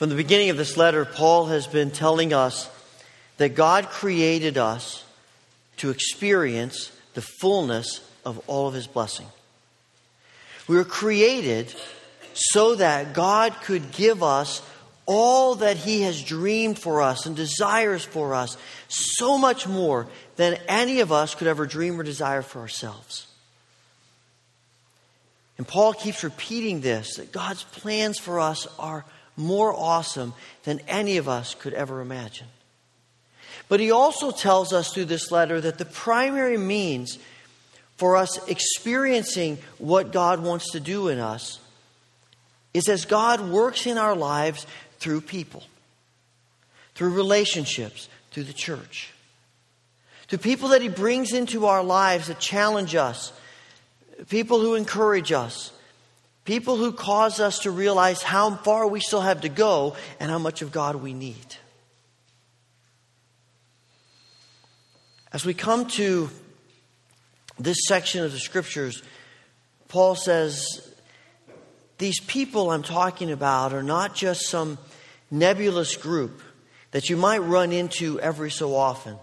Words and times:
From 0.00 0.08
the 0.08 0.14
beginning 0.14 0.48
of 0.48 0.56
this 0.56 0.78
letter, 0.78 1.04
Paul 1.04 1.48
has 1.48 1.66
been 1.66 1.90
telling 1.90 2.32
us 2.32 2.70
that 3.36 3.50
God 3.54 3.90
created 3.90 4.56
us 4.56 5.04
to 5.76 5.90
experience 5.90 6.90
the 7.12 7.20
fullness 7.20 8.00
of 8.24 8.42
all 8.46 8.66
of 8.66 8.72
his 8.72 8.86
blessing. 8.86 9.26
We 10.66 10.76
were 10.76 10.86
created 10.86 11.74
so 12.32 12.76
that 12.76 13.12
God 13.12 13.54
could 13.62 13.92
give 13.92 14.22
us 14.22 14.62
all 15.04 15.56
that 15.56 15.76
he 15.76 16.00
has 16.00 16.22
dreamed 16.22 16.78
for 16.78 17.02
us 17.02 17.26
and 17.26 17.36
desires 17.36 18.02
for 18.02 18.34
us, 18.34 18.56
so 18.88 19.36
much 19.36 19.68
more 19.68 20.06
than 20.36 20.58
any 20.66 21.00
of 21.00 21.12
us 21.12 21.34
could 21.34 21.46
ever 21.46 21.66
dream 21.66 22.00
or 22.00 22.04
desire 22.04 22.40
for 22.40 22.60
ourselves. 22.60 23.26
And 25.58 25.68
Paul 25.68 25.92
keeps 25.92 26.24
repeating 26.24 26.80
this 26.80 27.16
that 27.16 27.32
God's 27.32 27.64
plans 27.64 28.18
for 28.18 28.40
us 28.40 28.66
are 28.78 29.04
more 29.40 29.74
awesome 29.74 30.34
than 30.64 30.80
any 30.86 31.16
of 31.16 31.28
us 31.28 31.54
could 31.54 31.72
ever 31.72 32.00
imagine. 32.00 32.46
But 33.68 33.80
he 33.80 33.90
also 33.90 34.30
tells 34.30 34.72
us 34.72 34.92
through 34.92 35.06
this 35.06 35.30
letter 35.30 35.60
that 35.60 35.78
the 35.78 35.84
primary 35.84 36.58
means 36.58 37.18
for 37.96 38.16
us 38.16 38.48
experiencing 38.48 39.58
what 39.78 40.12
God 40.12 40.42
wants 40.42 40.72
to 40.72 40.80
do 40.80 41.08
in 41.08 41.18
us 41.18 41.60
is 42.72 42.88
as 42.88 43.04
God 43.04 43.40
works 43.40 43.86
in 43.86 43.98
our 43.98 44.14
lives 44.14 44.66
through 44.98 45.20
people, 45.20 45.62
through 46.94 47.10
relationships, 47.10 48.08
through 48.30 48.44
the 48.44 48.52
church, 48.52 49.12
through 50.28 50.38
people 50.38 50.70
that 50.70 50.82
he 50.82 50.88
brings 50.88 51.32
into 51.32 51.66
our 51.66 51.82
lives 51.82 52.28
that 52.28 52.38
challenge 52.38 52.94
us, 52.94 53.32
people 54.28 54.60
who 54.60 54.74
encourage 54.74 55.32
us, 55.32 55.72
People 56.44 56.76
who 56.76 56.92
cause 56.92 57.38
us 57.38 57.60
to 57.60 57.70
realize 57.70 58.22
how 58.22 58.54
far 58.56 58.86
we 58.86 59.00
still 59.00 59.20
have 59.20 59.42
to 59.42 59.48
go 59.48 59.96
and 60.18 60.30
how 60.30 60.38
much 60.38 60.62
of 60.62 60.72
God 60.72 60.96
we 60.96 61.12
need. 61.12 61.56
As 65.32 65.44
we 65.44 65.54
come 65.54 65.86
to 65.90 66.28
this 67.58 67.86
section 67.86 68.24
of 68.24 68.32
the 68.32 68.38
scriptures, 68.38 69.02
Paul 69.88 70.16
says, 70.16 70.66
These 71.98 72.20
people 72.20 72.70
I'm 72.70 72.82
talking 72.82 73.30
about 73.30 73.72
are 73.72 73.82
not 73.82 74.14
just 74.14 74.48
some 74.48 74.78
nebulous 75.30 75.96
group 75.96 76.42
that 76.90 77.08
you 77.10 77.16
might 77.16 77.38
run 77.38 77.70
into 77.70 78.18
every 78.18 78.50
so 78.50 78.74
often. 78.74 79.16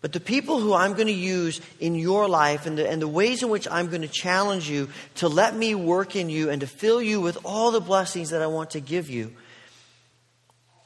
But 0.00 0.12
the 0.12 0.20
people 0.20 0.60
who 0.60 0.74
I'm 0.74 0.92
going 0.92 1.08
to 1.08 1.12
use 1.12 1.60
in 1.80 1.96
your 1.96 2.28
life 2.28 2.66
and 2.66 2.78
the, 2.78 2.88
and 2.88 3.02
the 3.02 3.08
ways 3.08 3.42
in 3.42 3.48
which 3.48 3.66
I'm 3.68 3.88
going 3.88 4.02
to 4.02 4.08
challenge 4.08 4.70
you 4.70 4.88
to 5.16 5.28
let 5.28 5.56
me 5.56 5.74
work 5.74 6.14
in 6.14 6.30
you 6.30 6.50
and 6.50 6.60
to 6.60 6.68
fill 6.68 7.02
you 7.02 7.20
with 7.20 7.38
all 7.44 7.72
the 7.72 7.80
blessings 7.80 8.30
that 8.30 8.40
I 8.40 8.46
want 8.46 8.70
to 8.70 8.80
give 8.80 9.10
you 9.10 9.32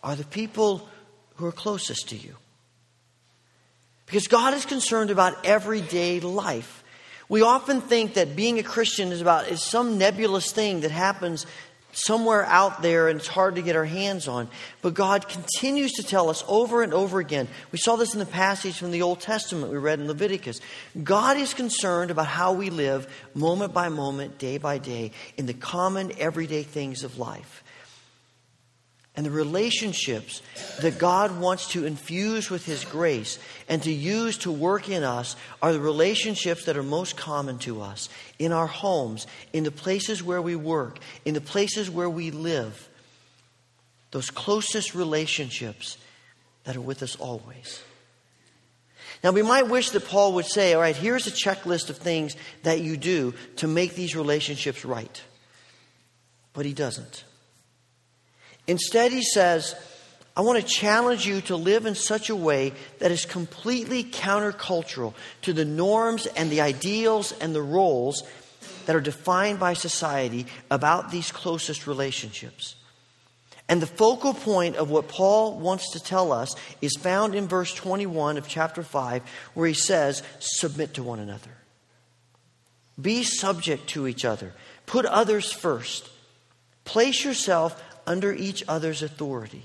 are 0.03 0.17
the 0.17 0.25
people 0.25 0.89
who 1.37 1.47
are 1.47 1.53
closest 1.53 2.09
to 2.09 2.17
you. 2.17 2.37
Because 4.07 4.29
God 4.29 4.55
is 4.55 4.65
concerned 4.65 5.11
about 5.11 5.45
everyday 5.45 6.21
life. 6.21 6.83
We 7.29 7.43
often 7.43 7.81
think 7.81 8.15
that 8.15 8.37
being 8.37 8.59
a 8.59 8.63
Christian 8.63 9.13
is 9.13 9.21
about 9.21 9.49
is 9.49 9.63
some 9.63 9.99
nebulous 9.99 10.53
thing 10.53 10.81
that 10.81 10.91
happens 10.91 11.47
somewhere 11.93 12.45
out 12.47 12.83
there 12.83 13.09
and 13.09 13.21
it's 13.21 13.29
hard 13.29 13.55
to 13.57 13.63
get 13.63 13.77
our 13.77 13.85
hands 13.85 14.27
on. 14.27 14.49
But 14.81 14.95
God 14.95 15.29
continues 15.29 15.93
to 15.93 16.03
tell 16.03 16.31
us 16.31 16.43
over 16.49 16.83
and 16.83 16.93
over 16.93 17.21
again. 17.21 17.49
We 17.71 17.79
saw 17.79 17.97
this 17.97 18.15
in 18.15 18.19
the 18.19 18.27
passage 18.27 18.79
from 18.79 18.91
the 18.91 19.03
Old 19.03 19.21
Testament 19.21 19.71
we 19.71 19.79
read 19.79 20.01
in 20.01 20.09
Leviticus. 20.09 20.61
God 21.03 21.37
is 21.37 21.55
concerned 21.55 22.11
about 22.11 22.27
how 22.27 22.53
we 22.53 22.71
live 22.71 23.07
moment 23.35 23.73
by 23.73 23.89
moment, 23.89 24.39
day 24.39 24.59
by 24.59 24.79
day, 24.79 25.13
in 25.37 25.47
the 25.47 25.55
common 25.55 26.13
everyday 26.19 26.63
things 26.63 27.05
of 27.05 27.19
life. 27.19 27.62
And 29.15 29.27
the 29.27 29.31
relationships 29.31 30.41
that 30.81 30.99
God 30.99 31.39
wants 31.39 31.69
to 31.73 31.85
infuse 31.85 32.49
with 32.49 32.65
His 32.65 32.85
grace 32.85 33.39
and 33.69 33.83
to 33.83 33.93
use 33.93 34.39
to 34.39 34.51
work 34.51 34.89
in 34.89 35.03
us 35.03 35.37
are 35.61 35.73
the 35.73 35.81
relationships 35.81 36.65
that 36.65 36.79
are 36.79 36.83
most 36.83 37.17
common 37.17 37.59
to 37.61 37.83
us 37.83 38.09
in 38.39 38.53
our 38.53 38.67
homes, 38.67 39.27
in 39.53 39.65
the 39.65 39.71
places 39.71 40.23
where 40.23 40.41
we 40.41 40.57
work, 40.57 40.99
in 41.27 41.35
the 41.35 41.43
places 41.43 41.91
where 41.91 42.09
we 42.09 42.31
live. 42.31 42.89
Those 44.13 44.31
closest 44.31 44.95
relationships 44.95 45.99
that 46.65 46.77
are 46.77 46.81
with 46.81 47.03
us 47.03 47.17
always. 47.17 47.83
Now, 49.23 49.31
we 49.31 49.43
might 49.43 49.69
wish 49.69 49.91
that 49.91 50.07
Paul 50.07 50.33
would 50.35 50.47
say, 50.47 50.73
All 50.73 50.81
right, 50.81 50.97
here's 50.97 51.27
a 51.27 51.31
checklist 51.31 51.91
of 51.91 51.99
things 51.99 52.35
that 52.63 52.81
you 52.81 52.97
do 52.97 53.35
to 53.57 53.69
make 53.69 53.95
these 53.95 54.17
relationships 54.17 54.87
right. 54.87 55.23
But 56.55 56.65
he 56.65 56.73
doesn't. 56.73 57.25
Instead, 58.73 59.13
he 59.13 59.23
says, 59.23 59.75
I 60.35 60.41
want 60.41 60.59
to 60.59 60.67
challenge 60.67 61.27
you 61.27 61.43
to 61.43 61.57
live 61.57 61.85
in 61.85 61.95
such 61.95 62.31
a 62.31 62.35
way 62.35 62.73
that 63.01 63.11
is 63.11 63.27
completely 63.27 64.03
countercultural 64.03 65.13
to 65.43 65.53
the 65.53 65.67
norms 65.67 66.25
and 66.25 66.49
the 66.49 66.63
ideals 66.63 67.33
and 67.33 67.55
the 67.55 67.61
roles 67.61 68.23
that 68.87 68.97
are 68.97 69.03
defined 69.03 69.61
by 69.61 69.75
society 69.75 70.47
about 70.71 71.11
these 71.11 71.31
closest 71.31 71.87
relationships. 71.87 72.75
And 73.69 73.83
the 73.83 73.87
focal 73.87 74.33
point 74.33 74.77
of 74.77 74.89
what 74.89 75.07
Paul 75.07 75.59
wants 75.59 75.91
to 75.91 76.01
tell 76.01 76.33
us 76.33 76.57
is 76.81 76.97
found 76.99 77.35
in 77.35 77.49
verse 77.49 77.75
21 77.75 78.39
of 78.39 78.49
chapter 78.49 78.83
5, 78.83 79.23
where 79.53 79.69
he 79.69 79.75
says, 79.75 80.23
Submit 80.39 80.95
to 80.95 81.03
one 81.03 81.19
another. 81.19 81.51
Be 82.99 83.23
subject 83.23 83.89
to 83.89 84.09
each 84.09 84.25
other. 84.25 84.55
Put 84.87 85.05
others 85.05 85.53
first. 85.53 86.09
Place 86.85 87.23
yourself 87.23 87.81
under 88.07 88.33
each 88.33 88.65
other's 88.69 89.03
authority. 89.03 89.63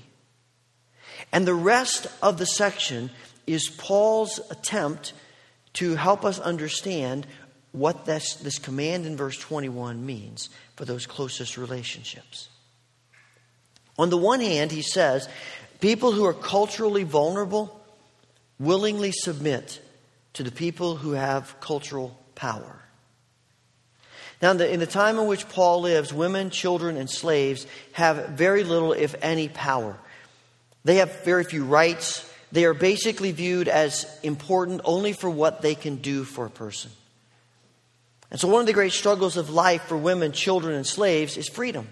And 1.32 1.46
the 1.46 1.54
rest 1.54 2.06
of 2.22 2.38
the 2.38 2.46
section 2.46 3.10
is 3.46 3.68
Paul's 3.68 4.40
attempt 4.50 5.12
to 5.74 5.96
help 5.96 6.24
us 6.24 6.38
understand 6.38 7.26
what 7.72 8.04
this, 8.04 8.34
this 8.34 8.58
command 8.58 9.06
in 9.06 9.16
verse 9.16 9.38
21 9.38 10.04
means 10.04 10.48
for 10.76 10.84
those 10.84 11.06
closest 11.06 11.56
relationships. 11.56 12.48
On 13.98 14.10
the 14.10 14.16
one 14.16 14.40
hand, 14.40 14.70
he 14.70 14.82
says, 14.82 15.28
people 15.80 16.12
who 16.12 16.24
are 16.24 16.34
culturally 16.34 17.04
vulnerable 17.04 17.74
willingly 18.58 19.12
submit 19.12 19.80
to 20.34 20.42
the 20.42 20.52
people 20.52 20.96
who 20.96 21.12
have 21.12 21.58
cultural 21.60 22.18
power. 22.34 22.80
Now, 24.40 24.52
in 24.52 24.56
the, 24.58 24.72
in 24.72 24.80
the, 24.80 24.86
time 24.86 25.18
in 25.18 25.26
which 25.26 25.48
Paul 25.48 25.80
lives, 25.80 26.12
women, 26.12 26.50
children, 26.50 26.96
and 26.96 27.10
slaves 27.10 27.66
have 27.92 28.30
very 28.30 28.62
little, 28.62 28.92
if 28.92 29.16
any, 29.20 29.48
power. 29.48 29.98
They 30.84 30.96
have 30.96 31.24
very 31.24 31.42
few 31.42 31.64
rights. 31.64 32.28
They 32.52 32.64
are 32.64 32.74
basically 32.74 33.32
viewed 33.32 33.66
as 33.66 34.06
important 34.22 34.82
only 34.84 35.12
for 35.12 35.28
what 35.28 35.60
they 35.60 35.74
can 35.74 35.96
do 35.96 36.22
for 36.22 36.46
a 36.46 36.50
person. 36.50 36.92
And 38.30 38.38
so, 38.38 38.46
one 38.46 38.60
of 38.60 38.66
the 38.66 38.72
great 38.72 38.92
struggles 38.92 39.36
of 39.36 39.50
life 39.50 39.82
for 39.82 39.96
women, 39.96 40.32
children, 40.32 40.74
and 40.74 40.86
slaves 40.86 41.36
is 41.36 41.48
freedom. 41.48 41.88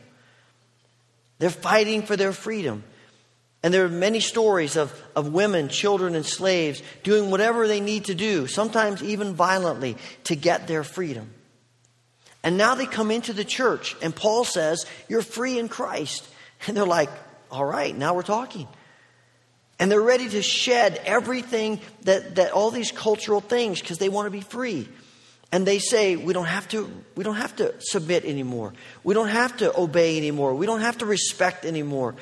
They're 1.38 1.50
fighting 1.50 2.02
for 2.02 2.16
their 2.16 2.32
freedom. 2.32 2.84
And 3.62 3.74
there 3.74 3.84
are 3.84 3.88
many 3.88 4.20
stories 4.20 4.76
of, 4.76 4.94
of 5.16 5.32
women, 5.32 5.68
children, 5.68 6.14
and 6.14 6.24
slaves 6.24 6.82
doing 7.02 7.30
whatever 7.30 7.66
they 7.66 7.80
need 7.80 8.04
to 8.04 8.14
do, 8.14 8.46
sometimes 8.46 9.02
even 9.02 9.34
violently, 9.34 9.96
to 10.24 10.36
get 10.36 10.68
their 10.68 10.84
freedom. 10.84 11.32
And 12.46 12.56
now 12.56 12.76
they 12.76 12.86
come 12.86 13.10
into 13.10 13.32
the 13.32 13.44
church, 13.44 13.96
and 14.00 14.14
Paul 14.14 14.44
says, 14.44 14.86
You're 15.08 15.20
free 15.20 15.58
in 15.58 15.68
Christ. 15.68 16.24
And 16.68 16.76
they're 16.76 16.86
like, 16.86 17.10
All 17.50 17.64
right, 17.64 17.94
now 17.94 18.14
we're 18.14 18.22
talking. 18.22 18.68
And 19.80 19.90
they're 19.90 20.00
ready 20.00 20.28
to 20.28 20.42
shed 20.42 21.02
everything 21.04 21.80
that, 22.02 22.36
that 22.36 22.52
all 22.52 22.70
these 22.70 22.92
cultural 22.92 23.40
things 23.40 23.80
because 23.80 23.98
they 23.98 24.08
want 24.08 24.26
to 24.26 24.30
be 24.30 24.42
free. 24.42 24.88
And 25.50 25.66
they 25.66 25.80
say, 25.80 26.14
we 26.16 26.32
don't 26.32 26.46
have 26.46 26.68
to, 26.68 26.88
we 27.16 27.24
don't 27.24 27.36
have 27.36 27.56
to 27.56 27.74
submit 27.80 28.24
anymore. 28.24 28.72
We 29.04 29.12
don't 29.12 29.28
have 29.28 29.56
to 29.58 29.78
obey 29.78 30.16
anymore. 30.16 30.54
We 30.54 30.66
don't 30.66 30.80
have 30.80 30.98
to 30.98 31.06
respect 31.06 31.64
anymore. 31.64 32.14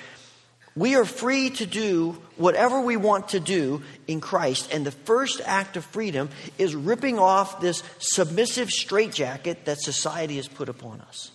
We 0.77 0.97
are 0.97 1.05
free 1.05 1.51
to 1.51 1.67
do 1.67 2.21
whatever 2.37 2.81
we 2.81 2.97
want 2.97 3.29
to 3.29 3.41
do 3.41 3.83
in 4.09 4.21
Christ. 4.21 4.73
And 4.73 4.85
the 4.85 4.91
first 4.91 5.41
act 5.45 5.77
of 5.77 5.85
freedom 5.85 6.31
is 6.59 6.75
ripping 6.75 7.19
off 7.19 7.61
this 7.61 7.83
submissive 7.99 8.71
straitjacket 8.71 9.67
that 9.67 9.81
society 9.81 10.37
has 10.37 10.49
put 10.49 10.69
upon 10.69 11.01
us. 11.03 11.31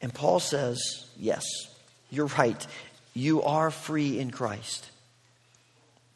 And 0.00 0.12
Paul 0.12 0.40
says, 0.40 0.80
Yes, 1.16 1.44
you're 2.10 2.26
right. 2.26 2.66
You 3.14 3.42
are 3.42 3.70
free 3.70 4.18
in 4.18 4.32
Christ. 4.32 4.90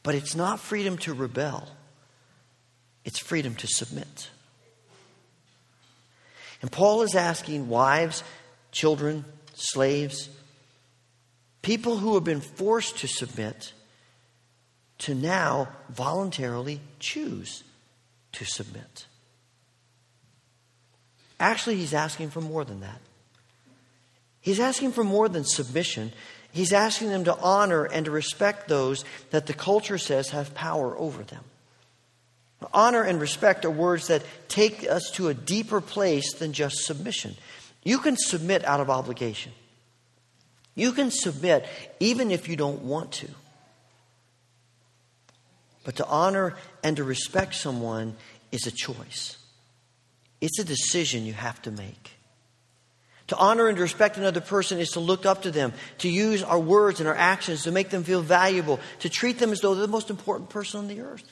But 0.03 0.17
it's 0.17 0.35
not 0.35 0.59
freedom 0.59 0.99
to 0.99 1.15
rebel, 1.15 1.69
it's 3.05 3.19
freedom 3.19 3.55
to 3.57 3.67
submit. 3.69 4.31
And 6.61 6.73
Paul 6.73 7.03
is 7.03 7.15
asking 7.15 7.69
wives, 7.69 8.25
children, 8.73 9.25
slaves, 9.55 10.29
People 11.63 11.99
who 11.99 12.15
have 12.15 12.25
been 12.25 12.41
forced 12.41 12.99
to 12.99 13.09
submit 13.09 13.73
to 14.99 15.15
now 15.15 15.69
voluntarily 15.91 16.81
choose 16.99 17.63
to 18.33 18.45
submit. 18.45 19.07
Actually, 21.41 21.77
he's 21.77 21.95
asking 21.95 22.31
for 22.31 22.41
more 22.41 22.65
than 22.65 22.81
that. 22.81 23.01
He's 24.41 24.61
asking 24.61 24.93
for 24.93 25.05
more 25.05 25.29
than 25.29 25.45
submission. 25.45 26.13
He's 26.53 26.73
asking 26.73 27.11
them 27.11 27.25
to 27.25 27.37
honor 27.37 27.85
and 27.85 28.07
to 28.07 28.11
respect 28.11 28.69
those 28.69 29.05
that 29.31 29.47
the 29.47 29.53
culture 29.53 29.99
says 29.99 30.31
have 30.31 30.55
power 30.55 30.97
over 30.97 31.23
them. 31.23 31.45
Honor 32.73 33.03
and 33.03 33.21
respect 33.21 33.65
are 33.65 33.71
words 33.71 34.09
that 34.09 34.25
take 34.49 34.89
us 34.89 35.11
to 35.13 35.29
a 35.29 35.35
deeper 35.35 35.81
place 35.81 36.33
than 36.35 36.53
just 36.53 36.85
submission. 36.85 37.37
You 37.85 37.99
can 37.99 38.17
submit 38.17 38.65
out 38.65 38.81
of 38.81 38.91
obligation. 38.91 39.53
You 40.79 40.93
can 40.93 41.11
submit 41.11 41.67
even 41.99 42.31
if 42.31 42.49
you 42.49 42.55
don't 42.55 42.83
want 42.83 43.11
to. 43.13 43.29
But 45.85 45.97
to 45.97 46.07
honor 46.07 46.55
and 46.85 46.97
to 46.99 47.05
respect 47.05 47.57
someone 47.57 48.15
is 48.53 48.67
a 48.67 48.71
choice, 48.71 49.37
it's 50.41 50.61
a 50.61 50.65
decision 50.65 51.27
you 51.27 51.33
have 51.33 51.61
to 51.63 51.73
make. 51.73 52.13
To 53.27 53.37
honor 53.37 53.67
and 53.67 53.77
to 53.77 53.83
respect 53.83 54.17
another 54.17 54.41
person 54.41 54.79
is 54.79 54.91
to 54.91 55.01
look 55.01 55.27
up 55.27 55.43
to 55.43 55.51
them, 55.51 55.73
to 55.99 56.09
use 56.09 56.43
our 56.43 56.61
words 56.61 57.01
and 57.01 57.09
our 57.09 57.15
actions 57.15 57.65
to 57.65 57.73
make 57.73 57.91
them 57.91 58.05
feel 58.05 58.23
valuable, 58.23 58.79
to 59.01 59.09
treat 59.09 59.39
them 59.39 59.51
as 59.51 59.61
though 59.61 59.75
they're 59.75 59.87
the 59.87 59.93
most 59.93 60.11
important 60.11 60.49
person 60.49 60.79
on 60.79 60.89
the 60.89 61.01
earth. 61.01 61.29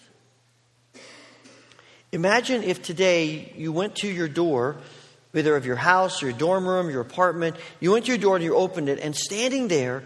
Imagine 2.12 2.64
if 2.64 2.82
today 2.82 3.52
you 3.56 3.72
went 3.72 3.96
to 3.96 4.08
your 4.08 4.28
door, 4.28 4.76
either 5.36 5.56
of 5.56 5.66
your 5.66 5.76
house, 5.76 6.22
your 6.22 6.32
dorm 6.32 6.66
room, 6.66 6.90
your 6.90 7.00
apartment, 7.00 7.56
you 7.80 7.92
went 7.92 8.06
to 8.06 8.12
your 8.12 8.18
door 8.18 8.36
and 8.36 8.44
you 8.44 8.54
opened 8.54 8.88
it, 8.88 8.98
and 9.00 9.14
standing 9.14 9.68
there 9.68 10.02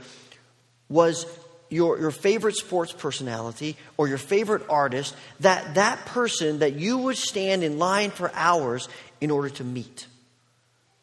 was 0.88 1.27
your, 1.71 1.99
your 1.99 2.11
favorite 2.11 2.56
sports 2.56 2.93
personality 2.93 3.77
or 3.97 4.09
your 4.09 4.19
favorite 4.19 4.62
artist, 4.69 5.15
that 5.41 5.75
that 5.77 6.05
person 6.06 6.59
that 6.59 6.75
you 6.75 6.99
would 6.99 7.17
stand 7.17 7.62
in 7.65 7.79
line 7.79 8.11
for 8.11 8.31
hours 8.35 8.88
in 9.21 9.31
order 9.31 9.49
to 9.49 9.65
meet. 9.65 10.06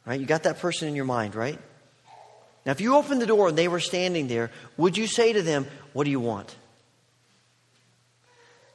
Right? 0.06 0.20
You 0.20 0.26
got 0.26 0.44
that 0.44 0.60
person 0.60 0.88
in 0.88 0.96
your 0.96 1.06
mind, 1.06 1.36
right? 1.36 1.60
Now, 2.66 2.72
if 2.72 2.82
you 2.82 2.96
opened 2.96 3.22
the 3.22 3.26
door 3.26 3.48
and 3.48 3.58
they 3.58 3.70
were 3.70 3.80
standing 3.80 4.28
there, 4.28 4.52
would 4.76 4.98
you 4.98 5.08
say 5.08 5.34
to 5.34 5.42
them, 5.42 5.66
What 5.94 6.04
do 6.04 6.12
you 6.12 6.20
want? 6.20 6.54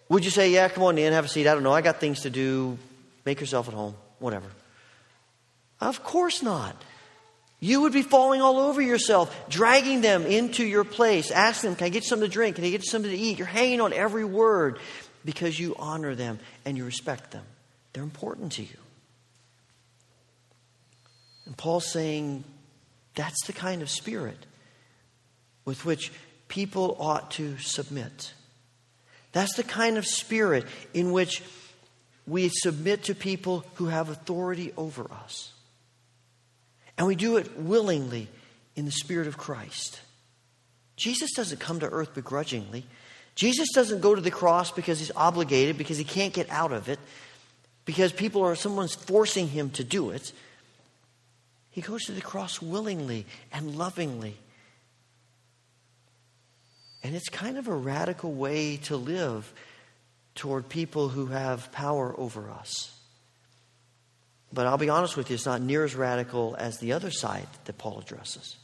Would 0.09 0.25
you 0.25 0.31
say, 0.31 0.51
Yeah, 0.51 0.69
come 0.69 0.85
on 0.85 0.97
in, 0.97 1.13
have 1.13 1.27
a 1.27 1.29
seat? 1.29 1.47
I 1.47 1.55
don't 1.55 1.63
know. 1.63 1.73
I 1.73 1.83
got 1.83 2.01
things 2.01 2.21
to 2.21 2.31
do. 2.31 2.79
Make 3.27 3.41
yourself 3.41 3.69
at 3.69 3.75
home. 3.75 3.95
Whatever. 4.19 4.47
Of 5.83 6.05
course 6.05 6.43
not. 6.43 6.81
You 7.59 7.83
would 7.83 7.93
be 7.93 8.03
falling 8.03 8.41
all 8.41 8.59
over 8.59 8.81
yourself, 8.81 9.49
dragging 9.49 10.01
them 10.01 10.27
into 10.27 10.65
your 10.65 10.85
place, 10.85 11.31
asking 11.31 11.71
them, 11.71 11.77
Can 11.77 11.87
I 11.87 11.91
get 11.91 12.05
something 12.05 12.29
to 12.29 12.33
drink? 12.33 12.57
Can 12.57 12.65
I 12.65 12.71
get 12.71 12.85
something 12.85 13.11
to 13.11 13.17
eat? 13.17 13.39
You're 13.39 13.47
hanging 13.47 13.81
on 13.81 13.93
every 13.93 14.25
word 14.25 14.79
because 15.25 15.59
you 15.59 15.75
honor 15.79 16.15
them 16.15 16.39
and 16.65 16.77
you 16.77 16.85
respect 16.85 17.33
them. 17.33 17.45
They're 17.93 18.03
important 18.03 18.53
to 18.53 18.63
you. 18.63 18.77
And 21.47 21.57
Paul's 21.57 21.91
saying 21.91 22.45
that's 23.15 23.47
the 23.47 23.53
kind 23.53 23.83
of 23.83 23.91
spirit 23.91 24.39
with 25.65 25.85
which 25.85 26.13
people 26.49 26.97
ought 26.99 27.33
to 27.33 27.59
submit. 27.59 28.33
That's 29.33 29.55
the 29.55 29.65
kind 29.65 29.99
of 29.99 30.07
spirit 30.07 30.67
in 30.95 31.13
which 31.13 31.43
we 32.27 32.49
submit 32.49 33.05
to 33.05 33.15
people 33.15 33.65
who 33.75 33.87
have 33.87 34.09
authority 34.09 34.73
over 34.77 35.11
us. 35.11 35.52
And 37.03 37.09
we 37.09 37.17
do 37.17 37.37
it 37.37 37.59
willingly 37.59 38.29
in 38.77 38.85
the 38.85 38.93
Spirit 38.93 39.27
of 39.27 39.37
Christ. 39.37 39.99
Jesus 40.95 41.33
doesn't 41.33 41.59
come 41.59 41.81
to 41.81 41.89
earth 41.89 42.15
begrudgingly. 42.15 42.87
Jesus 43.35 43.71
doesn't 43.75 44.03
go 44.03 44.15
to 44.15 44.21
the 44.21 44.31
cross 44.31 44.71
because 44.71 45.01
he's 45.01 45.11
obligated, 45.17 45.77
because 45.77 45.99
he 45.99 46.05
can't 46.05 46.33
get 46.33 46.49
out 46.49 46.71
of 46.71 46.89
it, 46.89 47.01
because 47.87 48.13
people 48.13 48.45
are 48.45 48.55
someone's 48.55 48.95
forcing 48.95 49.49
him 49.49 49.71
to 49.71 49.83
do 49.83 50.11
it. 50.11 50.33
He 51.73 51.81
goes 51.81 52.05
to 52.05 52.13
the 52.13 52.21
cross 52.21 52.63
willingly 52.63 53.27
and 53.53 53.75
lovingly. 53.75 54.37
And 57.03 57.17
it's 57.17 57.29
kind 57.29 57.59
of 57.59 57.67
a 57.67 57.75
radical 57.75 58.33
way 58.33 58.77
to 58.85 58.97
live 58.97 59.53
toward 60.37 60.69
people 60.69 61.09
who 61.09 61.27
have 61.27 61.73
power 61.73 62.15
over 62.17 62.49
us. 62.49 62.97
But 64.53 64.67
I'll 64.67 64.79
be 64.79 64.91
honest 64.91 65.17
with 65.17 65.31
you, 65.31 65.35
it's 65.35 65.47
not 65.47 65.63
near 65.63 65.85
as 65.85 65.95
radical 65.95 66.55
as 66.59 66.79
the 66.79 66.93
other 66.93 67.11
side 67.11 67.47
that 67.65 67.79
Paul 67.79 68.01
addresses. 68.01 68.57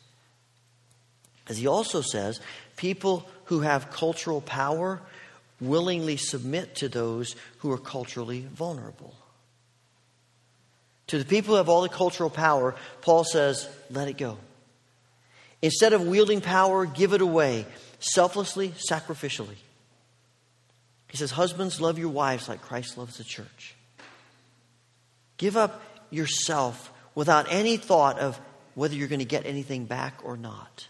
As 1.49 1.57
he 1.57 1.67
also 1.67 2.03
says, 2.03 2.41
people 2.77 3.29
who 3.45 3.61
have 3.61 3.91
cultural 3.91 4.43
power 4.43 5.01
willingly 5.61 6.17
submit 6.17 6.77
to 6.77 6.89
those 6.89 7.35
who 7.59 7.73
are 7.73 7.79
culturally 7.79 8.47
vulnerable. 8.53 9.15
To 11.09 11.19
the 11.19 11.25
people 11.25 11.55
who 11.55 11.57
have 11.57 11.71
all 11.71 11.81
the 11.81 11.89
cultural 11.89 12.29
power, 12.29 12.75
Paul 13.01 13.25
says, 13.25 13.67
let 13.91 14.09
it 14.09 14.19
go. 14.19 14.37
Instead 15.63 15.95
of 15.95 16.07
wielding 16.07 16.43
power, 16.43 16.85
give 16.85 17.15
it 17.15 17.23
away, 17.23 17.67
selflessly, 17.99 18.69
sacrificially. 18.91 19.57
He 21.09 21.17
says, 21.17 21.31
Husbands, 21.31 21.81
love 21.81 21.99
your 21.99 22.11
wives 22.11 22.49
like 22.49 22.61
Christ 22.61 22.99
loves 22.99 23.17
the 23.17 23.25
church. 23.25 23.75
Give 25.39 25.57
up 25.57 25.83
yourself 26.11 26.93
without 27.15 27.47
any 27.51 27.77
thought 27.77 28.19
of 28.19 28.39
whether 28.75 28.95
you're 28.95 29.09
going 29.09 29.19
to 29.21 29.25
get 29.25 29.47
anything 29.47 29.87
back 29.87 30.21
or 30.23 30.37
not. 30.37 30.87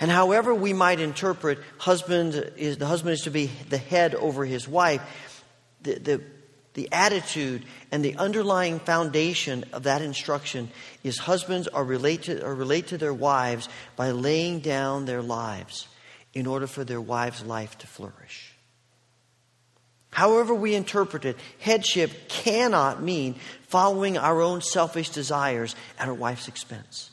And 0.00 0.10
however 0.10 0.54
we 0.54 0.72
might 0.72 1.00
interpret 1.00 1.58
husband 1.78 2.52
is 2.56 2.78
the 2.78 2.86
husband 2.86 3.14
is 3.14 3.22
to 3.22 3.30
be 3.30 3.50
the 3.68 3.78
head 3.78 4.14
over 4.14 4.44
his 4.44 4.68
wife, 4.68 5.44
the, 5.82 5.98
the 5.98 6.22
the 6.74 6.88
attitude 6.92 7.64
and 7.90 8.04
the 8.04 8.14
underlying 8.16 8.78
foundation 8.78 9.64
of 9.72 9.82
that 9.82 10.00
instruction 10.00 10.70
is 11.02 11.18
husbands 11.18 11.66
are 11.66 11.82
related 11.82 12.40
are 12.44 12.54
relate 12.54 12.86
to 12.86 12.98
their 12.98 13.12
wives 13.12 13.68
by 13.96 14.12
laying 14.12 14.60
down 14.60 15.04
their 15.04 15.22
lives 15.22 15.88
in 16.34 16.46
order 16.46 16.68
for 16.68 16.84
their 16.84 17.00
wife's 17.00 17.44
life 17.44 17.76
to 17.78 17.88
flourish. 17.88 18.47
However, 20.18 20.52
we 20.52 20.74
interpret 20.74 21.24
it, 21.24 21.36
headship 21.60 22.28
cannot 22.28 23.00
mean 23.00 23.36
following 23.68 24.18
our 24.18 24.40
own 24.40 24.62
selfish 24.62 25.10
desires 25.10 25.76
at 25.96 26.08
our 26.08 26.14
wife's 26.14 26.48
expense. 26.48 27.12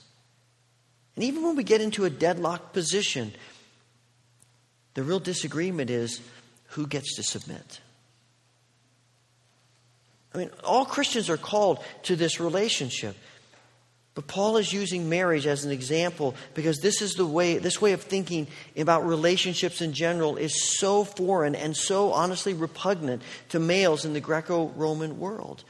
And 1.13 1.23
even 1.23 1.43
when 1.43 1.55
we 1.55 1.63
get 1.63 1.81
into 1.81 2.05
a 2.05 2.09
deadlocked 2.09 2.73
position, 2.73 3.31
the 4.95 5.03
real 5.03 5.19
disagreement 5.19 5.91
is 5.91 6.19
who 6.69 6.87
gets 6.87 7.17
to 7.17 7.21
submit. 7.21 7.79
I 10.33 10.39
mean, 10.39 10.49
all 10.63 10.85
Christians 10.85 11.29
are 11.29 11.37
called 11.37 11.83
to 12.05 12.15
this 12.15 12.39
relationship. 12.39 13.15
But 14.15 14.27
Paul 14.27 14.55
is 14.55 14.71
using 14.71 15.09
marriage 15.09 15.45
as 15.45 15.65
an 15.65 15.71
example 15.71 16.35
because 16.53 16.79
this 16.79 17.01
is 17.01 17.15
the 17.15 17.25
way, 17.25 17.57
this 17.57 17.81
way 17.81 17.91
of 17.91 18.01
thinking 18.01 18.47
about 18.77 19.05
relationships 19.05 19.81
in 19.81 19.91
general 19.91 20.37
is 20.37 20.79
so 20.79 21.03
foreign 21.03 21.53
and 21.53 21.75
so 21.75 22.13
honestly 22.13 22.53
repugnant 22.53 23.21
to 23.49 23.59
males 23.59 24.05
in 24.05 24.13
the 24.13 24.21
Greco 24.21 24.69
Roman 24.69 25.19
world. 25.19 25.65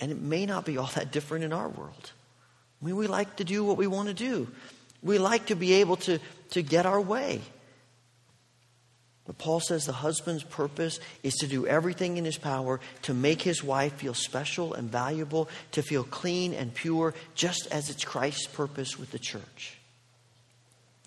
And 0.00 0.10
it 0.10 0.20
may 0.20 0.46
not 0.46 0.64
be 0.64 0.78
all 0.78 0.90
that 0.94 1.12
different 1.12 1.44
in 1.44 1.52
our 1.52 1.68
world. 1.68 2.12
I 2.80 2.86
mean, 2.86 2.96
we 2.96 3.06
like 3.06 3.36
to 3.36 3.44
do 3.44 3.62
what 3.62 3.76
we 3.76 3.86
want 3.86 4.08
to 4.08 4.14
do, 4.14 4.48
we 5.02 5.18
like 5.18 5.46
to 5.46 5.54
be 5.54 5.74
able 5.74 5.96
to, 5.96 6.18
to 6.50 6.62
get 6.62 6.86
our 6.86 7.00
way. 7.00 7.42
But 9.26 9.38
Paul 9.38 9.60
says 9.60 9.86
the 9.86 9.92
husband's 9.92 10.44
purpose 10.44 11.00
is 11.22 11.34
to 11.36 11.46
do 11.46 11.66
everything 11.66 12.18
in 12.18 12.26
his 12.26 12.36
power 12.36 12.80
to 13.02 13.14
make 13.14 13.40
his 13.40 13.64
wife 13.64 13.94
feel 13.94 14.12
special 14.12 14.74
and 14.74 14.90
valuable, 14.90 15.48
to 15.72 15.82
feel 15.82 16.04
clean 16.04 16.52
and 16.52 16.74
pure, 16.74 17.14
just 17.34 17.66
as 17.70 17.88
it's 17.88 18.04
Christ's 18.04 18.46
purpose 18.46 18.98
with 18.98 19.10
the 19.12 19.18
church. 19.18 19.78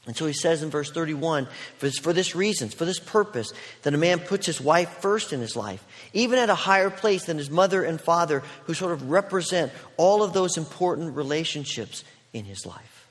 And 0.07 0.15
so 0.15 0.25
he 0.25 0.33
says 0.33 0.63
in 0.63 0.69
verse 0.69 0.89
31 0.89 1.47
for 1.77 1.85
this, 1.85 1.99
for 1.99 2.13
this 2.13 2.33
reason, 2.33 2.69
for 2.69 2.85
this 2.85 2.99
purpose, 2.99 3.51
that 3.83 3.93
a 3.93 3.97
man 3.97 4.19
puts 4.19 4.45
his 4.45 4.61
wife 4.61 4.89
first 4.99 5.33
in 5.33 5.41
his 5.41 5.55
life, 5.55 5.85
even 6.13 6.39
at 6.39 6.49
a 6.49 6.55
higher 6.55 6.89
place 6.89 7.25
than 7.25 7.37
his 7.37 7.51
mother 7.51 7.83
and 7.83 7.99
father, 7.99 8.41
who 8.63 8.73
sort 8.73 8.93
of 8.93 9.09
represent 9.11 9.71
all 9.97 10.23
of 10.23 10.31
those 10.31 10.57
important 10.57 11.15
relationships 11.15 12.05
in 12.33 12.45
his 12.45 12.65
life. 12.65 13.09